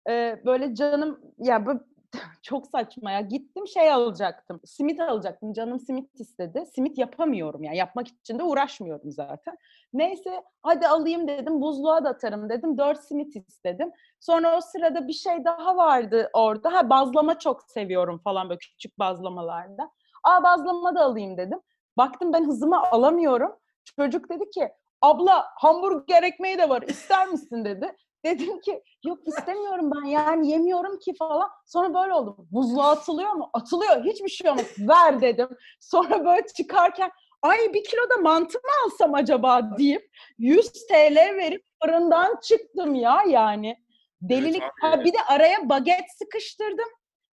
Ee, 0.10 0.42
böyle 0.46 0.76
canım 0.76 1.20
ya 1.40 1.66
bu 1.66 1.72
çok 2.42 2.68
saçma 2.68 3.12
ya. 3.12 3.22
Gittim 3.22 3.68
şey 3.68 3.92
alacaktım. 3.92 4.60
Simit 4.66 5.00
alacaktım. 5.00 5.54
Canım 5.54 5.80
simit 5.80 6.20
istedi. 6.20 6.64
Simit 6.76 6.98
yapamıyorum 6.98 7.64
yani. 7.64 7.78
Yapmak 7.78 8.08
için 8.08 8.40
de 8.40 8.44
uğraşmıyorum 8.44 9.12
zaten. 9.12 9.58
Neyse 9.94 10.44
hadi 10.62 10.88
alayım 10.88 11.28
dedim. 11.28 11.62
Buzluğa 11.62 12.04
da 12.04 12.10
atarım 12.10 12.50
dedim. 12.50 12.78
Dört 12.78 13.04
simit 13.04 13.36
istedim. 13.36 13.92
Sonra 14.20 14.58
o 14.58 14.62
sırada 14.62 15.08
bir 15.08 15.14
şey 15.14 15.46
daha 15.46 15.78
vardı 15.78 16.30
orada. 16.34 16.74
Ha 16.74 16.90
bazlama 16.90 17.40
çok 17.40 17.64
seviyorum 17.64 18.18
falan 18.24 18.50
böyle 18.50 18.60
küçük 18.60 19.00
bazlamalarda. 19.00 19.92
Aa 20.24 20.44
bazlama 20.44 20.96
da 20.96 21.02
alayım 21.02 21.38
dedim. 21.38 21.60
Baktım 21.98 22.34
ben 22.34 22.48
hızımı 22.48 22.82
alamıyorum. 22.82 23.56
Çocuk 23.96 24.30
dedi 24.30 24.50
ki 24.50 24.70
abla 25.02 25.46
hamburger 25.56 26.24
ekmeği 26.24 26.58
de 26.58 26.70
var 26.70 26.82
ister 26.82 27.28
misin 27.28 27.66
dedi. 27.66 27.96
Dedim 28.26 28.60
ki 28.60 28.84
yok 29.06 29.28
istemiyorum 29.28 29.92
ben 29.96 30.08
yani 30.08 30.52
yemiyorum 30.52 31.00
ki 31.00 31.14
falan. 31.20 31.50
Sonra 31.66 31.94
böyle 31.94 32.14
oldu. 32.14 32.38
Buzluğa 32.52 32.92
atılıyor 32.92 33.32
mu? 33.32 33.50
Atılıyor. 33.54 34.06
Hiçbir 34.06 34.30
şey 34.30 34.52
olmaz. 34.52 34.66
Ver 34.80 35.22
dedim. 35.22 35.50
Sonra 35.80 36.26
böyle 36.26 36.48
çıkarken 36.58 37.12
ay 37.42 37.74
bir 37.74 37.84
kilo 37.84 38.10
da 38.10 38.22
mantı 38.22 38.58
mı 38.58 38.70
alsam 38.86 39.14
acaba 39.14 39.78
deyip 39.78 40.10
100 40.38 40.72
TL 40.72 41.16
verip 41.16 41.64
fırından 41.84 42.40
çıktım 42.44 42.96
ya 42.96 43.24
yani. 43.28 43.78
Delilik. 44.22 44.64
abi. 44.64 44.72
ha 44.82 45.04
bir 45.04 45.14
de 45.14 45.18
araya 45.28 45.70
baget 45.70 46.06
sıkıştırdım. 46.18 46.90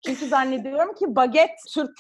Çünkü 0.06 0.28
zannediyorum 0.28 0.94
ki 0.94 1.16
baget 1.16 1.52
Türk 1.74 2.00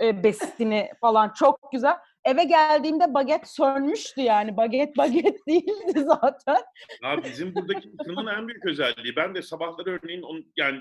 e, 0.00 0.24
besini 0.24 0.90
falan 1.00 1.32
çok 1.38 1.72
güzel. 1.72 1.96
Eve 2.24 2.44
geldiğimde 2.44 3.14
baget 3.14 3.48
sönmüştü 3.48 4.20
yani. 4.20 4.56
Baget 4.56 4.96
baget 4.96 5.46
değildi 5.48 6.04
zaten. 6.06 6.58
Ya 7.02 7.24
bizim 7.24 7.54
buradaki 7.54 7.90
fırının 8.04 8.26
en 8.26 8.48
büyük 8.48 8.66
özelliği. 8.66 9.16
Ben 9.16 9.34
de 9.34 9.42
sabahları 9.42 9.98
örneğin 10.02 10.22
on, 10.22 10.52
yani 10.56 10.80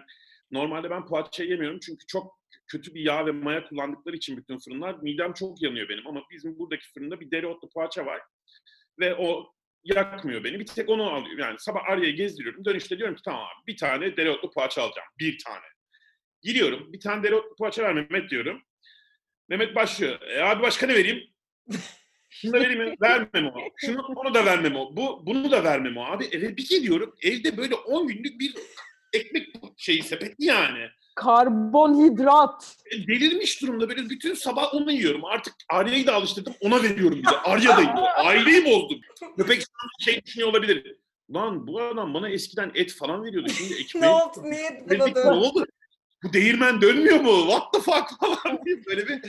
normalde 0.51 0.89
ben 0.89 1.05
poğaça 1.05 1.43
yemiyorum 1.43 1.79
çünkü 1.79 2.05
çok 2.05 2.39
kötü 2.67 2.93
bir 2.95 3.01
yağ 3.01 3.25
ve 3.25 3.31
maya 3.31 3.67
kullandıkları 3.67 4.15
için 4.15 4.37
bütün 4.37 4.59
fırınlar 4.59 4.95
midem 5.01 5.33
çok 5.33 5.61
yanıyor 5.61 5.89
benim 5.89 6.07
ama 6.07 6.21
bizim 6.31 6.59
buradaki 6.59 6.91
fırında 6.93 7.19
bir 7.19 7.31
dereotlu 7.31 7.69
poğaça 7.69 8.05
var 8.05 8.21
ve 8.99 9.15
o 9.15 9.53
yakmıyor 9.83 10.43
beni. 10.43 10.59
Bir 10.59 10.65
tek 10.65 10.89
onu 10.89 11.03
alıyorum. 11.03 11.39
Yani 11.39 11.55
sabah 11.59 11.89
Arya'yı 11.89 12.15
gezdiriyorum. 12.15 12.65
Dönüşte 12.65 12.97
diyorum 12.97 13.15
ki 13.15 13.21
tamam 13.25 13.41
abi 13.41 13.67
bir 13.67 13.77
tane 13.77 14.17
dereotlu 14.17 14.51
poğaça 14.51 14.81
alacağım. 14.81 15.07
Bir 15.19 15.37
tane. 15.45 15.65
Giriyorum. 16.41 16.93
Bir 16.93 16.99
tane 16.99 17.23
dereotlu 17.23 17.55
poğaça 17.55 17.83
ver 17.83 17.93
Mehmet 17.93 18.29
diyorum. 18.29 18.61
Mehmet 19.51 19.75
başlıyor. 19.75 20.21
E 20.21 20.41
abi 20.41 20.61
başka 20.61 20.87
ne 20.87 20.95
vereyim? 20.95 21.23
Şunu 22.29 22.53
da 22.53 22.59
vereyim 22.59 22.83
mi? 22.83 22.95
Vermem 23.01 23.47
o. 23.47 23.59
Şunu 23.77 24.01
onu 24.15 24.33
da 24.33 24.45
vermem 24.45 24.75
o. 24.75 24.95
Bu 24.95 25.25
bunu 25.25 25.51
da 25.51 25.63
vermem 25.63 25.97
o. 25.97 26.05
Abi 26.05 26.25
eve 26.31 26.57
bir 26.57 26.67
geliyorum. 26.69 27.15
Evde 27.21 27.57
böyle 27.57 27.75
10 27.75 28.07
günlük 28.07 28.39
bir 28.39 28.53
ekmek 29.13 29.47
şeyi 29.77 30.03
sepetli 30.03 30.45
yani. 30.45 30.87
Karbonhidrat. 31.15 32.75
E, 32.91 33.07
delirmiş 33.07 33.61
durumda 33.61 33.89
böyle 33.89 34.09
bütün 34.09 34.33
sabah 34.33 34.73
onu 34.73 34.91
yiyorum. 34.91 35.25
Artık 35.25 35.53
Arya'yı 35.69 36.07
da 36.07 36.13
alıştırdım. 36.13 36.53
Ona 36.61 36.83
veriyorum 36.83 37.19
bir 37.19 37.25
de. 37.25 37.37
Arya 37.43 37.77
da 37.77 37.81
yiyor. 37.81 38.07
Aileyi 38.15 38.65
bozdum. 38.65 39.01
Köpek 39.37 39.63
şey 39.99 40.25
düşünüyor 40.25 40.49
olabilir. 40.49 40.95
Lan 41.33 41.67
bu 41.67 41.81
adam 41.81 42.13
bana 42.13 42.29
eskiden 42.29 42.71
et 42.75 42.93
falan 42.93 43.23
veriyordu. 43.23 43.49
Şimdi 43.49 43.73
ne 43.73 43.79
ekmeği 43.79 44.13
oldu? 44.13 44.43
Niye 44.43 44.83
ne 45.15 45.29
oldu? 45.29 45.65
Bu 46.23 46.33
değirmen 46.33 46.81
dönmüyor 46.81 47.19
mu? 47.19 47.45
What 47.51 47.73
the 47.73 47.79
fuck 47.79 48.19
falan 48.19 48.65
diye 48.65 48.85
böyle 48.85 49.07
bir 49.07 49.21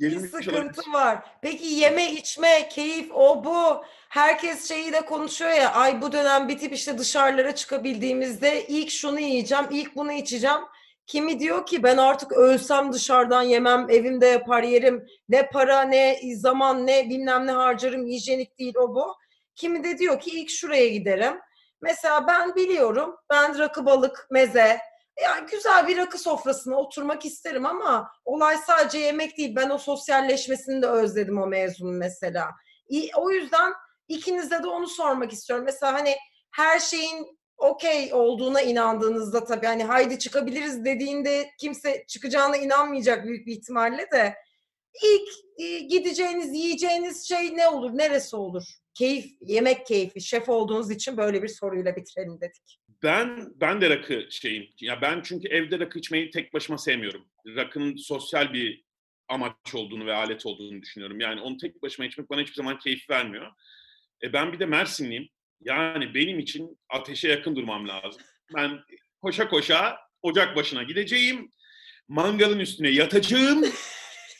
Bir 0.00 0.16
olabilir. 0.16 0.28
sıkıntı 0.30 0.92
var. 0.92 1.18
Peki 1.42 1.66
yeme 1.66 2.12
içme, 2.12 2.68
keyif 2.68 3.10
o 3.14 3.44
bu. 3.44 3.84
Herkes 4.08 4.68
şeyi 4.68 4.92
de 4.92 5.00
konuşuyor 5.00 5.50
ya. 5.50 5.72
Ay 5.72 6.02
bu 6.02 6.12
dönem 6.12 6.48
bitip 6.48 6.72
işte 6.72 6.98
dışarılara 6.98 7.54
çıkabildiğimizde 7.54 8.66
ilk 8.66 8.90
şunu 8.90 9.20
yiyeceğim, 9.20 9.64
ilk 9.70 9.96
bunu 9.96 10.12
içeceğim. 10.12 10.60
Kimi 11.06 11.40
diyor 11.40 11.66
ki 11.66 11.82
ben 11.82 11.96
artık 11.96 12.32
ölsem 12.32 12.92
dışarıdan 12.92 13.42
yemem, 13.42 13.86
evimde 13.90 14.26
yapar 14.26 14.62
yerim. 14.62 15.06
Ne 15.28 15.46
para, 15.48 15.82
ne 15.82 16.18
zaman, 16.36 16.86
ne 16.86 17.08
bilmem 17.08 17.46
ne 17.46 17.52
harcarım, 17.52 18.06
hijyenik 18.06 18.58
değil 18.58 18.74
o 18.76 18.94
bu. 18.94 19.14
Kimi 19.54 19.84
de 19.84 19.98
diyor 19.98 20.20
ki 20.20 20.30
ilk 20.30 20.50
şuraya 20.50 20.88
giderim. 20.88 21.34
Mesela 21.80 22.26
ben 22.26 22.54
biliyorum, 22.54 23.16
ben 23.30 23.58
rakı 23.58 23.86
balık, 23.86 24.26
meze, 24.30 24.78
yani 25.22 25.46
güzel 25.50 25.88
bir 25.88 25.96
rakı 25.96 26.18
sofrasına 26.18 26.76
oturmak 26.76 27.24
isterim 27.24 27.66
ama 27.66 28.12
olay 28.24 28.56
sadece 28.56 28.98
yemek 28.98 29.38
değil. 29.38 29.56
Ben 29.56 29.70
o 29.70 29.78
sosyalleşmesini 29.78 30.82
de 30.82 30.86
özledim 30.86 31.38
o 31.38 31.46
mezunun 31.46 31.94
mesela. 31.94 32.50
O 33.16 33.30
yüzden 33.30 33.72
ikinize 34.08 34.62
de 34.62 34.66
onu 34.66 34.86
sormak 34.86 35.32
istiyorum. 35.32 35.64
Mesela 35.64 35.92
hani 35.94 36.16
her 36.50 36.78
şeyin 36.78 37.38
okey 37.56 38.14
olduğuna 38.14 38.60
inandığınızda 38.60 39.44
tabii 39.44 39.66
hani 39.66 39.84
haydi 39.84 40.18
çıkabiliriz 40.18 40.84
dediğinde 40.84 41.50
kimse 41.58 42.04
çıkacağına 42.08 42.56
inanmayacak 42.56 43.24
büyük 43.24 43.46
bir 43.46 43.52
ihtimalle 43.52 44.10
de 44.10 44.34
ilk 45.02 45.28
e, 45.58 45.78
gideceğiniz, 45.78 46.54
yiyeceğiniz 46.54 47.28
şey 47.28 47.56
ne 47.56 47.68
olur, 47.68 47.98
neresi 47.98 48.36
olur? 48.36 48.64
Keyif, 48.94 49.26
yemek 49.40 49.86
keyfi. 49.86 50.20
Şef 50.20 50.48
olduğunuz 50.48 50.90
için 50.90 51.16
böyle 51.16 51.42
bir 51.42 51.48
soruyla 51.48 51.96
bitirelim 51.96 52.40
dedik. 52.40 52.81
Ben 53.02 53.52
ben 53.60 53.80
de 53.80 53.90
rakı 53.90 54.26
şeyim. 54.30 54.68
Ya 54.80 55.00
ben 55.02 55.20
çünkü 55.24 55.48
evde 55.48 55.78
rakı 55.78 55.98
içmeyi 55.98 56.30
tek 56.30 56.54
başıma 56.54 56.78
sevmiyorum. 56.78 57.28
Rakının 57.46 57.96
sosyal 57.96 58.52
bir 58.52 58.84
amaç 59.28 59.74
olduğunu 59.74 60.06
ve 60.06 60.14
alet 60.14 60.46
olduğunu 60.46 60.82
düşünüyorum. 60.82 61.20
Yani 61.20 61.40
onu 61.40 61.56
tek 61.56 61.82
başıma 61.82 62.06
içmek 62.06 62.30
bana 62.30 62.40
hiçbir 62.40 62.54
zaman 62.54 62.78
keyif 62.78 63.10
vermiyor. 63.10 63.52
E 64.22 64.32
ben 64.32 64.52
bir 64.52 64.58
de 64.58 64.66
Mersinliyim. 64.66 65.28
Yani 65.60 66.14
benim 66.14 66.38
için 66.38 66.78
ateşe 66.88 67.28
yakın 67.28 67.56
durmam 67.56 67.88
lazım. 67.88 68.22
Ben 68.56 68.80
koşa 69.22 69.48
koşa 69.48 69.98
ocak 70.22 70.56
başına 70.56 70.82
gideceğim. 70.82 71.50
Mangalın 72.08 72.58
üstüne 72.58 72.88
yatacağım. 72.88 73.64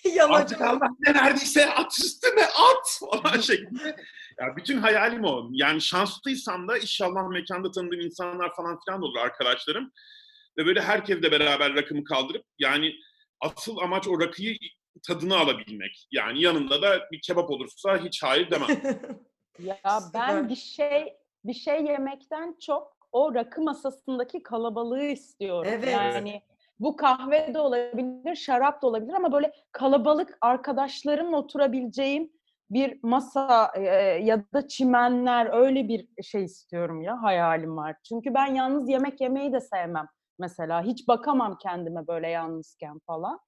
Artık 0.04 0.16
Yanacak. 0.16 0.60
Allah 0.60 0.88
ne 1.06 1.14
verdiyse 1.14 1.70
at 1.70 1.98
üstüne 1.98 2.44
at 2.44 3.00
falan 3.00 3.40
şeklinde. 3.40 3.96
Ya 4.42 4.56
bütün 4.56 4.78
hayalim 4.78 5.24
o. 5.24 5.48
Yani 5.52 5.80
şanslıysam 5.80 6.68
da 6.68 6.78
inşallah 6.78 7.28
mekanda 7.28 7.70
tanıdığım 7.70 8.00
insanlar 8.00 8.54
falan 8.54 8.78
filan 8.84 9.02
da 9.02 9.06
olur 9.06 9.18
arkadaşlarım. 9.18 9.92
Ve 10.58 10.66
böyle 10.66 10.80
herkesle 10.80 11.32
beraber 11.32 11.74
rakımı 11.74 12.04
kaldırıp 12.04 12.44
yani 12.58 12.92
asıl 13.40 13.76
amaç 13.78 14.08
o 14.08 14.20
rakıyı 14.20 14.56
tadını 15.06 15.36
alabilmek. 15.36 16.08
Yani 16.10 16.42
yanında 16.42 16.82
da 16.82 17.00
bir 17.12 17.20
kebap 17.20 17.50
olursa 17.50 17.98
hiç 17.98 18.22
hayır 18.22 18.50
demem. 18.50 18.68
Ya 19.58 20.00
ben 20.14 20.48
bir 20.48 20.56
şey 20.56 21.14
bir 21.44 21.54
şey 21.54 21.84
yemekten 21.84 22.56
çok 22.60 22.96
o 23.12 23.34
rakı 23.34 23.62
masasındaki 23.62 24.42
kalabalığı 24.42 25.04
istiyorum. 25.04 25.72
Evet. 25.74 25.92
Yani 25.92 26.42
bu 26.80 26.96
kahve 26.96 27.54
de 27.54 27.58
olabilir, 27.58 28.36
şarap 28.36 28.82
da 28.82 28.86
olabilir 28.86 29.12
ama 29.12 29.32
böyle 29.32 29.52
kalabalık 29.72 30.38
arkadaşlarımla 30.40 31.36
oturabileceğim 31.36 32.32
bir 32.72 32.98
masa 33.02 33.72
e, 33.76 33.82
ya 34.22 34.44
da 34.54 34.68
çimenler 34.68 35.50
öyle 35.52 35.88
bir 35.88 36.08
şey 36.22 36.44
istiyorum 36.44 37.02
ya 37.02 37.22
hayalim 37.22 37.76
var. 37.76 37.96
Çünkü 38.08 38.34
ben 38.34 38.46
yalnız 38.54 38.88
yemek 38.88 39.20
yemeyi 39.20 39.52
de 39.52 39.60
sevmem 39.60 40.06
mesela. 40.38 40.82
Hiç 40.82 41.08
bakamam 41.08 41.58
kendime 41.62 42.06
böyle 42.06 42.28
yalnızken 42.28 42.98
falan. 43.06 43.38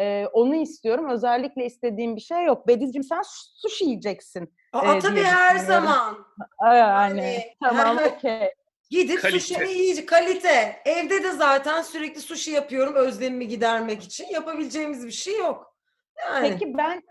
Ee, 0.00 0.26
onu 0.32 0.54
istiyorum. 0.54 1.10
Özellikle 1.10 1.66
istediğim 1.66 2.16
bir 2.16 2.20
şey 2.20 2.44
yok. 2.44 2.68
Bedizciğim 2.68 3.04
sen 3.04 3.22
sushi 3.56 3.84
yiyeceksin. 3.84 4.54
Aa, 4.72 4.94
Ee, 4.94 4.98
tabii 4.98 5.22
her 5.22 5.56
zaman. 5.56 6.16
Yani 6.64 6.78
Yani, 7.22 7.42
tamam 7.64 7.98
okey. 7.98 8.50
Gidip 8.90 9.20
Kalite. 9.22 9.40
sushi'mi 9.40 9.70
yiyecek. 9.72 10.08
Kalite. 10.08 10.76
Evde 10.84 11.22
de 11.24 11.30
zaten 11.32 11.82
sürekli 11.82 12.20
sushi 12.20 12.50
yapıyorum 12.50 12.94
özlemimi 12.94 13.48
gidermek 13.48 14.02
için. 14.02 14.26
Yapabileceğimiz 14.32 15.06
bir 15.06 15.10
şey 15.12 15.38
yok. 15.38 15.76
Yani. 16.26 16.48
Peki 16.50 16.76
ben 16.78 16.96
e, 16.96 17.02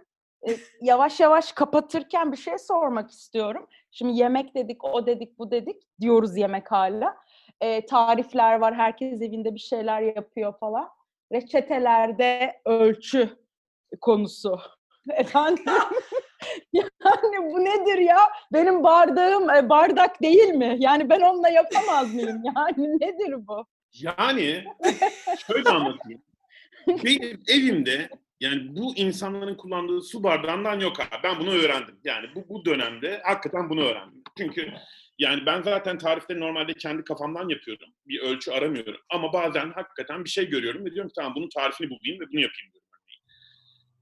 yavaş 0.81 1.19
yavaş 1.19 1.51
kapatırken 1.51 2.31
bir 2.31 2.37
şey 2.37 2.57
sormak 2.57 3.11
istiyorum. 3.11 3.67
Şimdi 3.91 4.17
yemek 4.19 4.55
dedik, 4.55 4.83
o 4.83 5.05
dedik, 5.05 5.39
bu 5.39 5.51
dedik 5.51 5.81
diyoruz 6.01 6.37
yemek 6.37 6.71
hala. 6.71 7.17
E, 7.61 7.85
tarifler 7.85 8.59
var, 8.59 8.75
herkes 8.75 9.21
evinde 9.21 9.53
bir 9.53 9.59
şeyler 9.59 10.01
yapıyor 10.01 10.59
falan. 10.59 10.89
Reçetelerde 11.31 12.61
ölçü 12.65 13.29
konusu. 14.01 14.59
Efendim? 15.09 15.63
yani 16.73 17.53
bu 17.53 17.65
nedir 17.65 17.97
ya? 17.97 18.19
Benim 18.53 18.83
bardağım 18.83 19.49
e, 19.49 19.69
bardak 19.69 20.21
değil 20.21 20.49
mi? 20.49 20.75
Yani 20.79 21.09
ben 21.09 21.21
onunla 21.21 21.49
yapamaz 21.49 22.13
mıyım? 22.13 22.43
Yani 22.55 22.99
nedir 22.99 23.47
bu? 23.47 23.65
Yani 23.93 24.63
şöyle 25.47 25.69
anlatayım. 25.69 26.21
Benim 26.87 27.43
evimde 27.47 28.09
yani 28.39 28.75
bu 28.75 28.95
insanların 28.95 29.55
kullandığı 29.55 30.01
su 30.01 30.23
bardağından 30.23 30.79
yok 30.79 30.99
abi. 30.99 31.23
Ben 31.23 31.39
bunu 31.39 31.51
öğrendim. 31.51 31.99
Yani 32.03 32.27
bu, 32.35 32.49
bu 32.49 32.65
dönemde 32.65 33.21
hakikaten 33.25 33.69
bunu 33.69 33.83
öğrendim. 33.83 34.23
Çünkü 34.37 34.73
yani 35.19 35.45
ben 35.45 35.61
zaten 35.61 35.97
tarifleri 35.97 36.39
normalde 36.39 36.73
kendi 36.73 37.03
kafamdan 37.03 37.49
yapıyorum. 37.49 37.89
Bir 38.07 38.19
ölçü 38.19 38.51
aramıyorum. 38.51 39.01
Ama 39.09 39.33
bazen 39.33 39.71
hakikaten 39.71 40.23
bir 40.23 40.29
şey 40.29 40.49
görüyorum 40.49 40.85
ve 40.85 40.93
diyorum 40.93 41.09
ki 41.09 41.13
tamam 41.15 41.35
bunun 41.35 41.49
tarifini 41.49 41.89
bulayım 41.89 42.19
ve 42.19 42.31
bunu 42.31 42.41
yapayım 42.41 42.73
diyorum. 42.73 42.85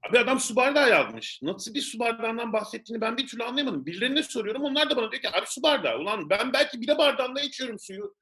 Abi 0.08 0.18
adam 0.18 0.40
su 0.40 0.56
bardağı 0.56 0.90
yazmış. 0.90 1.42
Nasıl 1.42 1.74
bir 1.74 1.80
su 1.80 1.98
bardağından 1.98 2.52
bahsettiğini 2.52 3.00
ben 3.00 3.16
bir 3.16 3.26
türlü 3.26 3.44
anlayamadım. 3.44 3.86
Birilerine 3.86 4.22
soruyorum. 4.22 4.62
Onlar 4.62 4.90
da 4.90 4.96
bana 4.96 5.12
diyor 5.12 5.22
ki 5.22 5.28
abi 5.28 5.46
su 5.46 5.62
bardağı. 5.62 5.98
Ulan 5.98 6.30
ben 6.30 6.52
belki 6.52 6.80
bire 6.80 6.98
bardağında 6.98 7.40
içiyorum 7.40 7.78
suyu. 7.78 8.14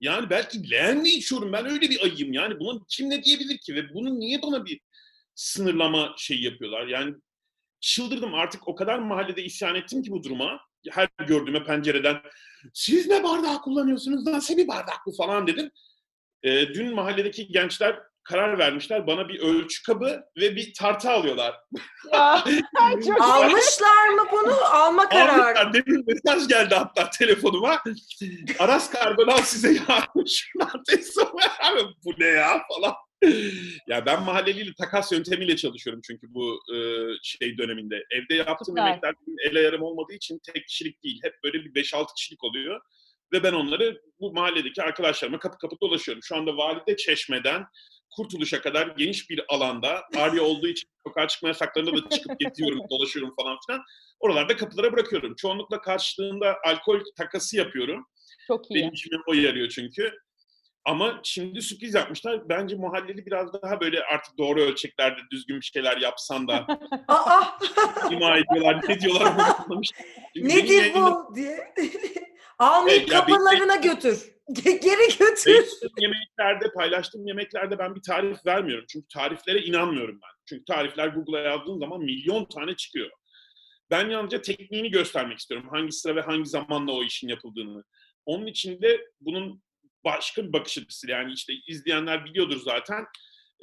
Yani 0.00 0.30
belki 0.30 0.70
leğenle 0.70 1.08
içiyorum. 1.08 1.52
Ben 1.52 1.66
öyle 1.66 1.90
bir 1.90 2.04
ayıyım. 2.04 2.32
Yani 2.32 2.60
bunun 2.60 2.84
kim 2.88 3.10
ne 3.10 3.24
diyebilir 3.24 3.58
ki? 3.58 3.74
Ve 3.74 3.94
bunu 3.94 4.18
niye 4.18 4.42
bana 4.42 4.64
bir 4.64 4.80
sınırlama 5.34 6.14
şey 6.16 6.42
yapıyorlar? 6.42 6.86
Yani 6.86 7.14
çıldırdım 7.80 8.34
artık 8.34 8.68
o 8.68 8.74
kadar 8.74 8.98
mahallede 8.98 9.42
isyan 9.42 9.74
ettim 9.74 10.02
ki 10.02 10.10
bu 10.10 10.22
duruma. 10.22 10.60
Her 10.90 11.08
gördüğüme 11.26 11.64
pencereden 11.64 12.22
siz 12.74 13.06
ne 13.06 13.24
bardağı 13.24 13.60
kullanıyorsunuz 13.62 14.26
lan 14.26 14.38
seni 14.38 14.68
bardak 14.68 14.98
bu 15.06 15.12
falan 15.16 15.46
dedim. 15.46 15.70
Ee, 16.42 16.74
dün 16.74 16.94
mahalledeki 16.94 17.48
gençler 17.48 17.98
karar 18.24 18.58
vermişler. 18.58 19.06
Bana 19.06 19.28
bir 19.28 19.40
ölçü 19.40 19.82
kabı 19.82 20.22
ve 20.36 20.56
bir 20.56 20.74
tartı 20.74 21.10
alıyorlar. 21.10 21.54
Ya, 22.12 22.44
çok 23.06 23.20
Almışlar 23.20 24.08
mı 24.08 24.22
bunu? 24.32 24.54
Alma 24.64 25.08
kararı. 25.08 25.42
Almışlar. 25.42 25.74
Demin 25.74 26.04
mesaj 26.06 26.48
geldi 26.48 26.74
hatta 26.74 27.10
telefonuma. 27.10 27.82
Aras 28.58 28.90
Kargo'dan 28.90 29.36
size. 29.42 29.74
Şuradan 30.26 30.82
teslim 30.88 31.26
bu 32.04 32.14
ne 32.18 32.26
ya 32.26 32.62
falan. 32.74 32.94
ya 33.86 34.06
ben 34.06 34.22
mahalleliyle 34.22 34.70
takas 34.78 35.12
yöntemiyle 35.12 35.56
çalışıyorum 35.56 36.00
çünkü 36.06 36.34
bu 36.34 36.60
e, 36.74 36.76
şey 37.22 37.58
döneminde. 37.58 38.04
Evde 38.10 38.34
yaptığım 38.34 38.76
Süper. 38.76 38.86
yemekler 38.86 39.14
el 39.50 39.56
ayarım 39.56 39.82
olmadığı 39.82 40.14
için 40.14 40.40
tek 40.52 40.66
kişilik 40.66 41.04
değil. 41.04 41.20
Hep 41.22 41.34
böyle 41.44 41.64
bir 41.64 41.82
5-6 41.82 42.14
kişilik 42.16 42.44
oluyor. 42.44 42.80
Ve 43.32 43.42
ben 43.42 43.52
onları 43.52 44.02
bu 44.20 44.32
mahalledeki 44.32 44.82
arkadaşlarıma 44.82 45.38
kapı 45.38 45.58
kapı 45.58 45.76
dolaşıyorum. 45.80 46.22
Şu 46.22 46.36
anda 46.36 46.56
Valide 46.56 46.96
Çeşme'den 46.96 47.64
Kurtuluş'a 48.16 48.60
kadar 48.60 48.86
geniş 48.86 49.30
bir 49.30 49.40
alanda 49.48 50.02
Arya 50.16 50.42
olduğu 50.42 50.68
için 50.68 50.88
sokağa 51.06 51.28
çıkma 51.28 51.48
yasaklarında 51.48 51.96
da 51.96 52.08
çıkıp 52.08 52.40
geziyorum, 52.40 52.80
dolaşıyorum 52.90 53.34
falan 53.40 53.58
filan. 53.66 53.82
Oralarda 54.20 54.56
kapılara 54.56 54.92
bırakıyorum. 54.92 55.34
Çoğunlukla 55.34 55.80
karşılığında 55.80 56.56
alkol 56.66 57.00
takası 57.16 57.56
yapıyorum. 57.56 58.06
Çok 58.46 58.70
iyi. 58.70 58.74
Benim 58.74 58.92
işime 58.92 59.16
o 59.26 59.32
yarıyor 59.32 59.68
çünkü. 59.68 60.12
Ama 60.84 61.20
şimdi 61.22 61.62
sürpriz 61.62 61.94
yapmışlar. 61.94 62.48
Bence 62.48 62.76
muhalleli 62.76 63.26
biraz 63.26 63.52
daha 63.62 63.80
böyle 63.80 64.04
artık 64.04 64.38
doğru 64.38 64.60
ölçeklerde 64.60 65.20
düzgün 65.30 65.56
bir 65.60 65.64
şeyler 65.74 65.96
yapsan 65.96 66.48
da 66.48 66.66
ima 68.10 68.36
ediyorlar. 68.36 68.80
Ne 68.88 69.00
diyorlar 69.00 69.32
nedir 70.36 70.92
bu 70.94 71.34
diye. 71.34 71.74
Almayıp 72.58 73.00
Evet, 73.00 73.12
ya 73.12 73.26
bir- 73.26 73.32
kapılarına 73.32 73.74
götür. 73.76 74.32
Ge- 74.50 74.80
Geri 74.80 75.18
götür. 75.18 75.66
Yemeklerde, 75.98 76.72
paylaştığım 76.74 77.26
yemeklerde 77.26 77.78
ben 77.78 77.94
bir 77.94 78.02
tarif 78.02 78.46
vermiyorum. 78.46 78.84
Çünkü 78.88 79.06
tariflere 79.14 79.60
inanmıyorum 79.62 80.18
ben. 80.22 80.30
Çünkü 80.48 80.64
tarifler 80.64 81.08
Google'a 81.08 81.40
yazdığın 81.40 81.78
zaman 81.78 82.00
milyon 82.00 82.44
tane 82.44 82.76
çıkıyor. 82.76 83.10
Ben 83.90 84.10
yalnızca 84.10 84.42
tekniğini 84.42 84.90
göstermek 84.90 85.38
istiyorum. 85.38 85.68
Hangi 85.70 85.92
sıra 85.92 86.16
ve 86.16 86.20
hangi 86.20 86.48
zamanla 86.48 86.92
o 86.92 87.02
işin 87.04 87.28
yapıldığını. 87.28 87.84
Onun 88.26 88.46
için 88.46 88.82
de 88.82 89.00
bunun 89.20 89.62
başka 90.04 90.44
bir 90.44 90.52
bakış 90.52 90.78
açısı. 90.78 91.10
Yani 91.10 91.32
işte 91.32 91.52
izleyenler 91.66 92.24
biliyordur 92.24 92.60
zaten. 92.64 93.04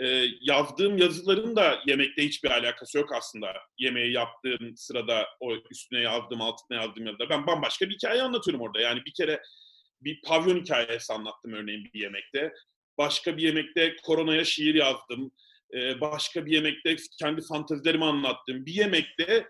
Ee, 0.02 0.25
yazdığım 0.41 0.97
yazıların 0.97 1.56
da 1.56 1.80
yemekle 1.88 2.23
hiçbir 2.23 2.49
alakası 2.52 2.97
yok 2.97 3.13
aslında. 3.13 3.54
Yemeği 3.78 4.13
yaptığım 4.13 4.78
sırada 4.78 5.28
o 5.39 5.56
üstüne 5.71 5.99
yazdığım, 5.99 6.41
altına 6.41 6.78
yazdığım 6.78 7.06
yazılar. 7.06 7.30
Ben 7.30 7.47
bambaşka 7.47 7.89
bir 7.89 7.93
hikaye 7.95 8.21
anlatıyorum 8.21 8.62
orada. 8.62 8.82
Yani 8.82 9.02
bir 9.06 9.13
kere 9.13 9.41
bir 10.02 10.21
pavyon 10.21 10.60
hikayesi 10.60 11.13
anlattım 11.13 11.54
örneğin 11.54 11.89
bir 11.93 11.99
yemekte. 11.99 12.54
Başka 12.97 13.38
bir 13.38 13.43
yemekte 13.43 13.95
koronaya 13.95 14.45
şiir 14.45 14.75
yazdım. 14.75 15.32
Ee, 15.73 16.02
başka 16.02 16.45
bir 16.45 16.52
yemekte 16.52 16.95
kendi 17.19 17.41
fantezilerimi 17.41 18.06
anlattım. 18.06 18.65
Bir 18.65 18.73
yemekte 18.73 19.47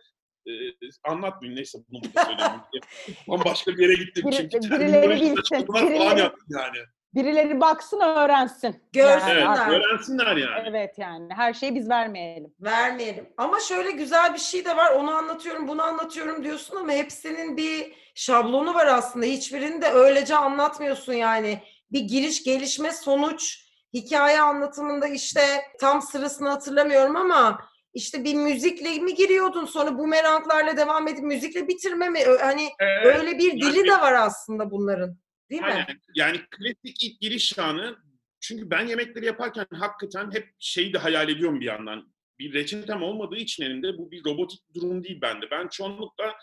e, 0.52 1.10
anlatmayayım 1.12 1.58
neyse 1.58 1.78
bunu 1.90 2.02
burada 2.04 2.26
söyleyeyim. 2.26 2.62
Bambaşka 3.28 3.72
bir 3.72 3.90
yere 3.90 3.94
gittim 4.04 4.26
Biri- 4.30 4.50
çünkü 4.52 4.72
birileri 4.80 5.10
bilsin, 5.10 5.68
birileri- 5.68 6.20
yaptım 6.20 6.48
yani. 6.50 6.78
Birileri 7.14 7.60
baksın 7.62 8.00
öğrensin. 8.00 8.84
Görsün. 8.94 9.28
Yani 9.28 9.60
Evet, 9.74 9.82
öğrensinler 9.86 10.36
yani. 10.38 10.64
Evet 10.70 10.98
yani 10.98 11.34
her 11.34 11.54
şeyi 11.54 11.76
biz 11.76 11.90
vermeyelim. 11.90 12.54
Vermeyelim. 12.60 13.30
Ama 13.38 13.60
şöyle 13.60 13.92
güzel 13.92 14.34
bir 14.34 14.40
şey 14.40 14.66
de 14.66 14.78
var. 14.78 14.92
Onu 14.94 15.12
anlatıyorum, 15.12 15.68
bunu 15.68 15.82
anlatıyorum 15.84 16.44
diyorsun 16.44 16.76
ama 16.76 16.92
hepsinin 16.92 17.58
bir 17.58 17.94
şablonu 18.16 18.74
var 18.74 18.88
aslında. 18.88 19.26
Hiçbirini 19.26 19.82
de 19.82 19.88
öylece 19.90 20.36
anlatmıyorsun 20.36 21.14
yani. 21.14 21.60
Bir 21.92 22.00
giriş, 22.02 22.44
gelişme, 22.44 22.92
sonuç, 22.92 23.66
hikaye 23.94 24.42
anlatımında 24.42 25.08
işte 25.08 25.42
tam 25.80 26.02
sırasını 26.02 26.50
hatırlamıyorum 26.50 27.16
ama 27.16 27.62
işte 27.94 28.24
bir 28.24 28.34
müzikle 28.36 29.00
mi 29.00 29.16
giriyordun 29.16 29.66
sonra 29.66 29.98
bumeranglarla 29.98 30.78
devam 30.78 31.08
edip 31.08 31.24
müzikle 31.24 31.68
bitirme 31.68 32.10
mi? 32.10 32.20
Hani 32.42 32.70
Evet. 32.80 33.06
öyle 33.06 33.38
bir 33.38 33.52
dili 33.52 33.88
de 33.88 33.92
var 33.92 34.14
aslında 34.14 34.72
bunların. 34.72 35.18
Değil 35.50 35.62
mi? 35.62 35.68
Aynen. 35.68 36.00
Yani 36.16 36.38
klasik 36.52 37.04
ilk 37.04 37.22
giriş 37.22 37.48
şanı 37.48 37.96
çünkü 38.42 38.70
ben 38.70 38.88
yemekleri 38.88 39.26
yaparken 39.26 39.66
hakikaten 39.74 40.32
hep 40.34 40.48
şeyi 40.60 40.94
de 40.94 40.98
hayal 40.98 41.30
ediyorum 41.30 41.60
bir 41.60 41.66
yandan. 41.66 42.14
Bir 42.40 42.54
reçetem 42.54 43.04
olmadığı 43.04 43.36
için 43.36 43.64
elimde 43.64 43.98
bu 43.98 44.12
bir 44.12 44.26
robotik 44.26 44.60
durum 44.76 45.04
değil 45.04 45.22
bende. 45.22 45.46
Ben 45.52 45.68
çoğunlukla 45.68 46.36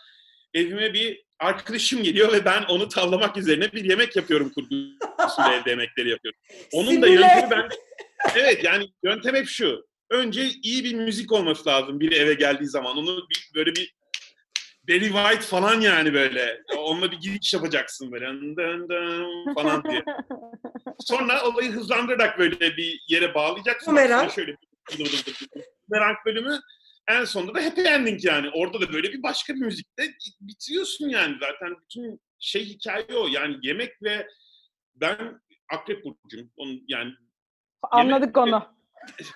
evime 0.55 0.95
bir 0.95 1.25
arkadaşım 1.39 2.03
geliyor 2.03 2.33
ve 2.33 2.45
ben 2.45 2.63
onu 2.63 2.89
tavlamak 2.89 3.37
üzerine 3.37 3.73
bir 3.73 3.85
yemek 3.85 4.17
yapıyorum 4.17 4.53
kurgusuyla 4.55 5.55
evde 5.55 5.71
yemekleri 5.71 6.11
yapıyorum. 6.11 6.41
Onun 6.73 7.03
da 7.03 7.07
Simüle. 7.07 7.11
yöntemi 7.11 7.51
ben... 7.51 7.69
Evet 8.37 8.65
yani 8.65 8.89
yöntem 9.03 9.35
hep 9.35 9.47
şu. 9.47 9.87
Önce 10.11 10.51
iyi 10.63 10.85
bir 10.85 10.95
müzik 10.95 11.33
olması 11.33 11.69
lazım 11.69 12.01
biri 12.01 12.15
eve 12.15 12.35
geldiği 12.35 12.67
zaman. 12.67 12.97
Onu 12.99 13.27
bir, 13.31 13.51
böyle 13.55 13.75
bir 13.75 13.97
Barry 14.89 15.09
White 15.13 15.41
falan 15.41 15.81
yani 15.81 16.15
böyle. 16.15 16.63
Onunla 16.79 17.11
bir 17.11 17.17
giriş 17.17 17.55
yapacaksın 17.55 18.13
böyle. 18.13 18.27
Dın 18.27 18.89
dın 18.89 19.55
falan 19.55 19.85
diye. 19.85 20.05
Sonra 21.01 21.45
olayı 21.45 21.73
hızlandırarak 21.73 22.39
böyle 22.39 22.77
bir 22.77 23.01
yere 23.09 23.35
bağlayacaksın. 23.35 23.93
Bumerang. 23.93 24.33
Şöyle. 24.33 24.57
Bumerang 25.89 26.17
bölümü 26.27 26.61
en 27.09 27.25
sonunda 27.25 27.55
da 27.55 27.65
happy 27.65 27.89
ending 27.89 28.25
yani. 28.25 28.51
Orada 28.55 28.81
da 28.81 28.93
böyle 28.93 29.13
bir 29.13 29.23
başka 29.23 29.55
bir 29.55 29.61
müzikte 29.61 30.03
bitiriyorsun 30.41 31.09
yani. 31.09 31.37
Zaten 31.41 31.77
bütün 31.83 32.21
şey 32.39 32.65
hikaye 32.65 33.07
o. 33.17 33.27
Yani 33.29 33.57
yemek 33.63 34.03
ve 34.03 34.29
ben 34.95 35.41
Akrep 35.73 36.05
Burcu'yum. 36.05 36.51
Onun, 36.57 36.85
yani 36.89 37.13
Anladık 37.91 38.37
onu. 38.37 38.76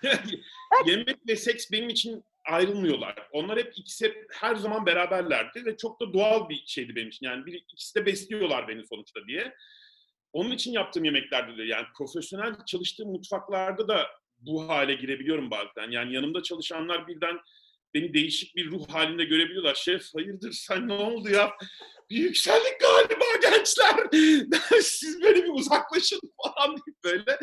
yemek 0.86 1.16
ve 1.28 1.36
seks 1.36 1.70
benim 1.72 1.88
için 1.88 2.24
ayrılmıyorlar. 2.44 3.28
Onlar 3.32 3.58
hep 3.58 3.72
ikisi 3.76 4.04
hep 4.04 4.26
her 4.32 4.56
zaman 4.56 4.86
beraberlerdi 4.86 5.64
ve 5.64 5.76
çok 5.76 6.00
da 6.00 6.12
doğal 6.12 6.48
bir 6.48 6.62
şeydi 6.66 6.96
benim 6.96 7.08
için. 7.08 7.26
Yani 7.26 7.46
bir, 7.46 7.52
ikisi 7.52 7.94
de 7.94 8.06
besliyorlar 8.06 8.68
beni 8.68 8.86
sonuçta 8.86 9.20
diye. 9.26 9.54
Onun 10.32 10.50
için 10.50 10.72
yaptığım 10.72 11.04
yemeklerde 11.04 11.56
de 11.56 11.62
yani 11.62 11.86
profesyonel 11.98 12.54
çalıştığım 12.66 13.10
mutfaklarda 13.10 13.88
da 13.88 14.06
bu 14.38 14.68
hale 14.68 14.94
girebiliyorum 14.94 15.50
bazen. 15.50 15.90
Yani 15.90 16.14
yanımda 16.14 16.42
çalışanlar 16.42 17.08
birden 17.08 17.38
beni 17.94 18.14
değişik 18.14 18.56
bir 18.56 18.70
ruh 18.70 18.88
halinde 18.88 19.24
görebiliyorlar. 19.24 19.74
Şef 19.74 20.02
hayırdır 20.14 20.52
sen 20.52 20.88
ne 20.88 20.92
oldu 20.92 21.28
ya? 21.28 21.52
Bir 22.10 22.16
yükseldik 22.16 22.80
galiba 22.80 23.24
gençler. 23.42 23.96
Siz 24.82 25.22
böyle 25.22 25.44
bir 25.44 25.52
uzaklaşın 25.52 26.20
falan 26.42 26.70
deyip 26.70 27.04
böyle. 27.04 27.38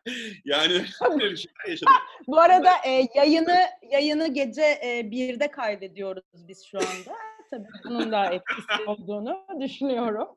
yani 0.44 0.72
bir 0.74 0.86
şeyler 1.36 1.68
yaşadım. 1.68 1.92
Bu 2.26 2.40
arada 2.40 2.70
e, 2.86 3.08
yayını 3.14 3.58
yayını 3.90 4.34
gece 4.34 4.62
e, 4.62 5.00
1'de 5.00 5.50
kaydediyoruz 5.50 6.24
biz 6.34 6.66
şu 6.66 6.78
anda. 6.78 7.18
Tabii 7.50 7.68
bunun 7.84 8.12
da 8.12 8.26
etkisi 8.26 8.82
olduğunu 8.86 9.46
düşünüyorum. 9.60 10.28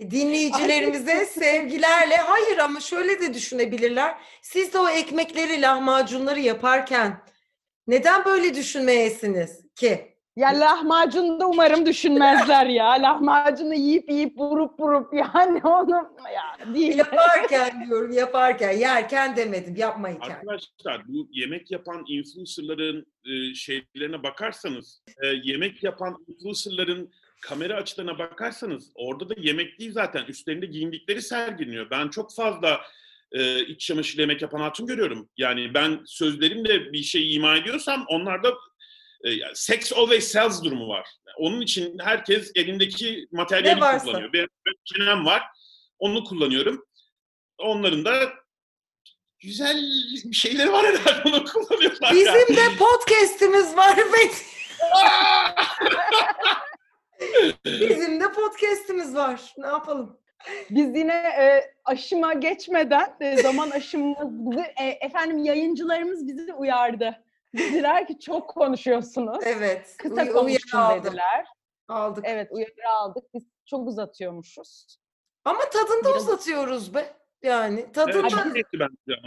Dinleyicilerimize 0.00 1.26
sevgilerle 1.26 2.16
hayır 2.16 2.58
ama 2.58 2.80
şöyle 2.80 3.20
de 3.20 3.34
düşünebilirler. 3.34 4.14
Siz 4.42 4.72
de 4.72 4.78
o 4.78 4.88
ekmekleri, 4.88 5.62
lahmacunları 5.62 6.40
yaparken 6.40 7.22
neden 7.86 8.24
böyle 8.24 8.54
düşünmeyesiniz 8.54 9.66
ki? 9.74 10.15
Ya 10.36 10.60
lahmacun 10.60 11.40
da 11.40 11.46
umarım 11.48 11.86
düşünmezler 11.86 12.66
ya. 12.66 12.86
Lahmacunu 12.86 13.74
yiyip 13.74 14.10
yiyip 14.10 14.38
vurup 14.38 14.80
vurup 14.80 15.14
yani 15.14 15.60
onu 15.64 16.10
ya 16.34 16.74
değil. 16.74 16.96
Yaparken 16.96 17.86
diyorum, 17.86 18.12
yaparken, 18.12 18.72
yerken 18.72 19.36
demedim, 19.36 19.76
yapmayken. 19.76 20.30
Arkadaşlar 20.30 21.08
bu 21.08 21.28
yemek 21.32 21.70
yapan 21.70 22.04
influencerların 22.08 23.06
e, 23.24 23.54
şeylerine 23.54 24.22
bakarsanız, 24.22 25.02
e, 25.22 25.26
yemek 25.26 25.82
yapan 25.84 26.24
influencerların 26.28 27.10
kamera 27.40 27.74
açılarına 27.74 28.18
bakarsanız 28.18 28.90
orada 28.94 29.28
da 29.28 29.34
yemek 29.38 29.78
değil 29.80 29.92
zaten 29.92 30.24
üstlerinde 30.24 30.66
giyindikleri 30.66 31.22
sergileniyor. 31.22 31.90
Ben 31.90 32.08
çok 32.08 32.34
fazla 32.34 32.80
e, 33.32 33.66
iç 33.66 33.80
çamaşırı 33.80 34.20
yemek 34.20 34.42
yapan 34.42 34.60
hatun 34.60 34.86
görüyorum. 34.86 35.28
Yani 35.36 35.74
ben 35.74 36.00
sözlerimle 36.06 36.92
bir 36.92 37.02
şey 37.02 37.34
ima 37.34 37.56
ediyorsam 37.56 38.04
onlarda 38.08 38.48
e, 38.48 38.54
yani 39.24 39.52
sex 39.54 39.92
always 39.92 40.28
sells 40.28 40.62
durumu 40.64 40.88
var. 40.88 41.08
Onun 41.36 41.60
için 41.60 41.98
herkes 41.98 42.52
elindeki 42.54 43.28
materyali 43.32 43.80
kullanıyor. 43.80 44.32
Benim 44.32 44.48
çenem 44.84 45.26
var. 45.26 45.42
Onu 45.98 46.24
kullanıyorum. 46.24 46.86
Onların 47.58 48.04
da 48.04 48.32
güzel 49.40 49.76
bir 50.24 50.36
şeyleri 50.36 50.72
var 50.72 50.86
herhalde 50.86 51.28
onu 51.28 51.44
kullanıyorlar. 51.44 52.12
yani. 52.12 52.20
Bizim 52.20 52.56
de 52.56 52.76
podcast'imiz 52.78 53.76
var. 53.76 53.98
Bizim 57.64 58.20
de 58.20 58.32
podcast'imiz 58.32 59.14
var. 59.14 59.54
Ne 59.58 59.66
yapalım? 59.66 60.18
Biz 60.70 60.96
yine 60.96 61.14
e, 61.14 61.74
aşıma 61.84 62.32
geçmeden 62.32 63.16
e, 63.20 63.36
zaman 63.36 63.70
aşımımız 63.70 64.28
bizi 64.30 64.60
e, 64.60 64.84
efendim 65.00 65.38
yayıncılarımız 65.44 66.28
bizi 66.28 66.54
uyardı. 66.54 67.24
Dediler 67.58 68.06
ki 68.06 68.18
çok 68.18 68.50
konuşuyorsunuz. 68.50 69.38
Evet. 69.44 69.94
Kısa 69.98 70.14
uy- 70.14 70.20
uyarı 70.22 70.32
konuşun 70.32 70.78
aldık. 70.78 71.04
dediler. 71.04 71.46
Aldık. 71.88 72.24
Evet 72.28 72.48
uyarı 72.52 72.88
aldık. 72.90 73.24
Biz 73.34 73.44
çok 73.66 73.88
uzatıyormuşuz. 73.88 74.96
Ama 75.44 75.60
tadında 75.60 76.08
Biraz- 76.10 76.22
uzatıyoruz 76.22 76.94
be. 76.94 77.16
Yani 77.42 77.80
Evet, 77.80 77.94
tadında. 77.94 78.58
etti 78.58 78.78
bence. 78.80 79.20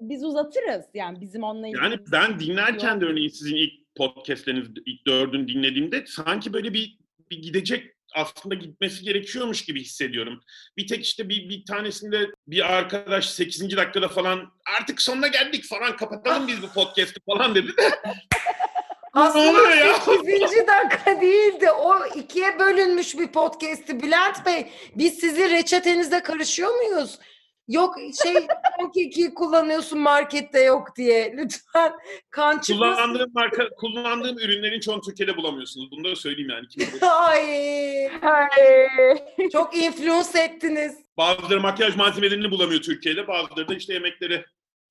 Biz 0.00 0.24
uzatırız. 0.24 0.84
Yani 0.94 1.20
bizim 1.20 1.42
onunla 1.42 1.66
ilgili. 1.68 1.82
Yani 1.84 1.96
ben 2.12 2.40
dinlerken 2.40 3.00
de 3.00 3.04
örneğin 3.04 3.28
sizin 3.28 3.56
ilk 3.56 3.94
podcastleriniz, 3.96 4.68
ilk 4.86 5.06
dördünü 5.06 5.48
dinlediğimde 5.48 6.04
sanki 6.06 6.52
böyle 6.52 6.74
bir, 6.74 6.98
bir 7.30 7.42
gidecek 7.42 7.94
aslında 8.14 8.54
gitmesi 8.54 9.04
gerekiyormuş 9.04 9.64
gibi 9.64 9.80
hissediyorum. 9.80 10.40
Bir 10.76 10.86
tek 10.86 11.04
işte 11.04 11.28
bir, 11.28 11.48
bir 11.48 11.64
tanesinde 11.64 12.26
bir 12.46 12.72
arkadaş 12.72 13.30
8. 13.30 13.76
dakikada 13.76 14.08
falan 14.08 14.52
artık 14.80 15.02
sonuna 15.02 15.28
geldik 15.28 15.64
falan 15.64 15.96
kapatalım 15.96 16.48
biz 16.48 16.62
bu 16.62 16.68
podcast'ı 16.68 17.20
falan 17.26 17.54
dedi 17.54 17.68
de 17.76 17.90
Aslında 19.12 19.50
oluyor 19.50 19.70
ya? 19.70 19.94
8. 19.94 20.40
dakika 20.66 21.20
değildi. 21.20 21.70
O 21.70 22.06
ikiye 22.06 22.58
bölünmüş 22.58 23.18
bir 23.18 23.26
podcast'ti. 23.26 24.02
Bülent 24.02 24.46
Bey 24.46 24.72
biz 24.96 25.14
sizi 25.18 25.50
reçetenizde 25.50 26.22
karışıyor 26.22 26.74
muyuz? 26.74 27.18
Yok 27.68 27.94
şey 28.24 28.34
kekiği 28.94 29.34
kullanıyorsun 29.34 29.98
markette 29.98 30.60
yok 30.60 30.96
diye. 30.96 31.32
Lütfen 31.36 31.92
kan 32.30 32.58
çıkmasın. 32.58 32.94
Kullandığım 33.02 33.30
marka, 33.34 33.68
kullandığım 33.76 34.38
ürünlerin 34.38 34.80
çoğunu 34.80 35.00
Türkiye'de 35.00 35.36
bulamıyorsunuz. 35.36 35.90
Bunu 35.90 36.04
da 36.04 36.16
söyleyeyim 36.16 36.50
yani. 36.50 36.66
Ay 37.10 38.06
Ay. 38.06 38.48
çok 39.52 39.76
influence 39.76 40.38
ettiniz. 40.38 40.98
Bazıları 41.16 41.60
makyaj 41.60 41.96
malzemelerini 41.96 42.50
bulamıyor 42.50 42.80
Türkiye'de. 42.82 43.28
Bazıları 43.28 43.68
da 43.68 43.74
işte 43.74 43.94
yemekleri. 43.94 44.44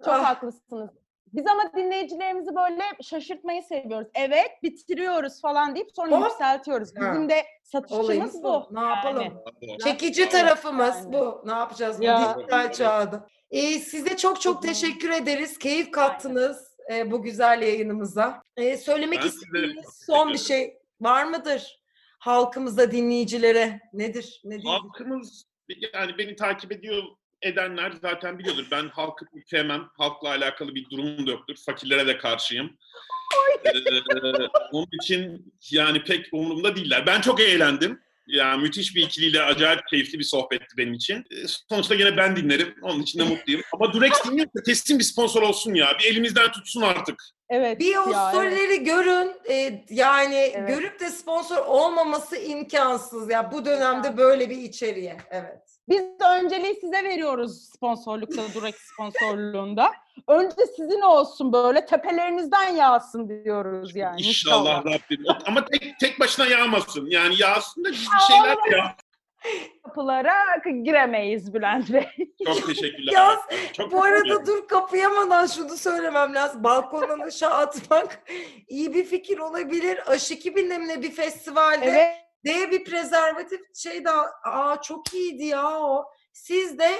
Çok 0.05 0.13
Ah. 0.13 0.25
haklısınız. 0.25 0.89
Biz 1.33 1.47
ama 1.47 1.73
dinleyicilerimizi 1.75 2.55
böyle 2.55 2.83
şaşırtmayı 3.03 3.63
seviyoruz. 3.63 4.07
Evet 4.15 4.51
bitiriyoruz 4.63 5.41
falan 5.41 5.75
deyip 5.75 5.89
sonra 5.95 6.19
Hop. 6.21 6.29
yükseltiyoruz. 6.29 6.89
Ha. 6.97 7.11
Bizim 7.11 7.29
de 7.29 7.45
satışımız 7.63 8.05
Olayımız 8.05 8.43
bu. 8.43 8.43
bu. 8.43 8.67
Ne 8.71 8.79
yapalım? 8.87 9.33
Yani. 9.61 9.79
Çekici 9.79 10.29
tarafımız 10.29 10.95
yani. 10.95 11.13
bu. 11.13 11.41
Ne 11.45 11.51
yapacağız 11.51 11.99
bu 11.99 12.03
Ya. 12.03 12.35
dijital 12.37 12.71
çağda? 12.71 13.27
Ee, 13.51 13.79
size 13.79 14.17
çok 14.17 14.41
çok 14.41 14.61
teşekkür 14.63 15.09
ederiz. 15.09 15.57
Keyif 15.59 15.91
kattınız 15.91 16.77
e, 16.93 17.11
bu 17.11 17.21
güzel 17.23 17.61
yayınımıza. 17.61 18.41
Ee, 18.57 18.77
söylemek 18.77 19.19
Ben 19.21 19.27
istediğiniz 19.27 20.03
son 20.05 20.33
bir 20.33 20.37
şey 20.37 20.77
var 21.01 21.23
mıdır? 21.23 21.81
Halkımıza, 22.19 22.91
dinleyicilere 22.91 23.79
nedir? 23.93 24.41
Ne? 24.43 24.57
Halkımız 24.65 25.45
yani 25.93 26.17
beni 26.17 26.35
takip 26.35 26.71
ediyor 26.71 27.03
edenler 27.41 27.91
zaten 28.01 28.39
biliyordur. 28.39 28.65
Ben 28.71 28.89
halkı 28.89 29.25
sevmem. 29.47 29.89
Halkla 29.97 30.29
alakalı 30.29 30.75
bir 30.75 30.89
durumum 30.89 31.27
da 31.27 31.31
yoktur. 31.31 31.55
Fakirlere 31.65 32.07
de 32.07 32.17
karşıyım. 32.17 32.77
Ee, 33.65 33.71
onun 34.71 34.87
için 35.03 35.53
yani 35.71 36.03
pek 36.03 36.25
umurumda 36.31 36.75
değiller. 36.75 37.05
Ben 37.07 37.21
çok 37.21 37.39
eğlendim. 37.41 37.99
Yani 38.27 38.61
müthiş 38.61 38.95
bir 38.95 39.03
ikiliyle 39.03 39.43
acayip 39.43 39.87
keyifli 39.89 40.19
bir 40.19 40.23
sohbetti 40.23 40.77
benim 40.77 40.93
için. 40.93 41.15
Ee, 41.31 41.47
Sonuçta 41.69 41.95
gene 41.95 42.17
ben 42.17 42.35
dinlerim. 42.35 42.75
Onun 42.81 43.01
için 43.01 43.19
de 43.19 43.23
mutluyum. 43.23 43.61
Ama 43.73 43.93
Durex 43.93 44.11
dinliyorsa 44.25 44.63
kesin 44.65 44.99
bir 44.99 45.03
sponsor 45.03 45.41
olsun 45.41 45.73
ya. 45.73 45.97
Bir 45.99 46.05
elimizden 46.11 46.51
tutsun 46.51 46.81
artık. 46.81 47.23
Evet. 47.51 47.79
Bir 47.79 47.95
o 47.95 48.09
ya, 48.09 48.21
evet. 48.23 48.29
storyleri 48.29 48.83
görün. 48.83 49.31
Ee, 49.49 49.83
yani 49.89 50.35
Evet. 50.35 50.69
görüp 50.69 50.99
de 50.99 51.09
sponsor 51.09 51.57
olmaması 51.57 52.37
imkansız. 52.37 53.29
Ya 53.29 53.51
bu 53.51 53.65
dönemde 53.65 54.17
böyle 54.17 54.49
bir 54.49 54.57
içeriğe. 54.57 55.17
Evet. 55.29 55.61
Biz 55.89 56.01
de 56.01 56.23
önceliği 56.39 56.75
size 56.75 57.03
veriyoruz 57.03 57.69
sponsorlukta, 57.75 58.41
Durex 58.53 58.75
sponsorluğunda. 58.75 59.91
Önce 60.27 60.55
sizin 60.75 61.01
olsun 61.01 61.53
böyle 61.53 61.85
tepelerinizden 61.85 62.75
yağsın 62.75 63.29
diyoruz 63.29 63.95
yani. 63.95 64.21
İnşallah 64.21 64.85
Rabbim. 64.85 65.25
Ama 65.45 65.65
tek, 65.65 65.99
tek 65.99 66.19
başına 66.19 66.45
yağmasın. 66.45 67.07
Yani 67.09 67.35
yağsın 67.39 67.83
da 67.83 67.89
bir 67.89 68.07
şeyler 68.27 68.55
de 68.55 68.77
yağ. 68.77 68.95
Kapılara 69.83 70.35
giremeyiz 70.83 71.53
Bülent 71.53 71.93
Bey. 71.93 72.07
Çok 72.45 72.67
teşekkürler. 72.67 73.13
Yaz, 73.13 73.39
Çok 73.73 73.91
Bu 73.91 74.03
arada 74.03 74.45
dur 74.45 74.67
kapayamadan 74.67 75.47
şunu 75.47 75.77
söylemem 75.77 76.35
lazım. 76.35 76.63
Balkondan 76.63 77.19
aşağı 77.19 77.51
atmak 77.53 78.19
iyi 78.67 78.93
bir 78.93 79.05
fikir 79.05 79.37
olabilir. 79.37 80.11
Aşı 80.11 80.33
2000'le 80.33 81.01
bir 81.01 81.11
festivalde 81.11 81.85
Evet. 81.85 82.15
D 82.45 82.71
bir 82.71 82.83
prezervatif 82.83 83.61
şey 83.75 84.05
daha 84.05 84.25
aa 84.43 84.81
çok 84.81 85.13
iyiydi 85.13 85.45
ya 85.45 85.79
o. 85.79 86.05
Siz 86.33 86.79
de 86.79 86.91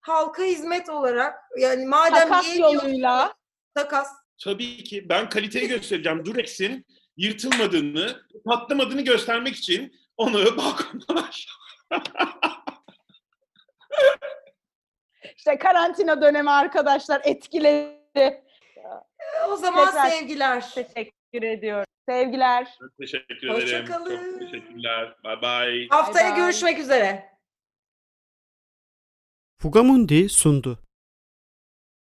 halka 0.00 0.42
hizmet 0.42 0.88
olarak 0.88 1.34
yani 1.58 1.86
madem 1.86 2.28
Takas 2.28 2.58
yoluyla. 2.58 3.34
takas 3.74 4.08
Tabii 4.44 4.84
ki 4.84 5.08
ben 5.08 5.28
kaliteyi 5.28 5.68
göstereceğim. 5.68 6.24
Durex'in 6.24 6.86
yırtılmadığını, 7.16 8.22
patlamadığını 8.44 9.02
göstermek 9.02 9.56
için 9.56 9.92
onu 10.16 10.44
balkondan 10.56 11.16
aşağı. 11.28 11.67
İşte 15.36 15.58
karantina 15.58 16.22
dönemi 16.22 16.50
arkadaşlar 16.50 17.20
etkiledi. 17.24 18.44
o 19.48 19.56
zaman 19.56 19.86
Tekrar- 19.86 20.08
sevgiler. 20.10 20.60
Teşekkür 20.74 21.42
ediyorum. 21.42 21.84
Sevgiler. 22.08 22.78
Teşekkür 23.00 23.48
Hoşça 23.48 23.68
ederim. 23.68 23.86
kalın. 23.86 24.30
Çok 24.30 24.40
teşekkürler. 24.40 25.16
Bye 25.24 25.42
bye. 25.42 25.86
Haftaya 25.90 26.26
Bye 26.28 26.36
bye. 26.36 26.42
görüşmek 26.44 26.78
üzere. 26.78 27.38
Fugamundi 29.60 30.28
sundu. 30.28 30.78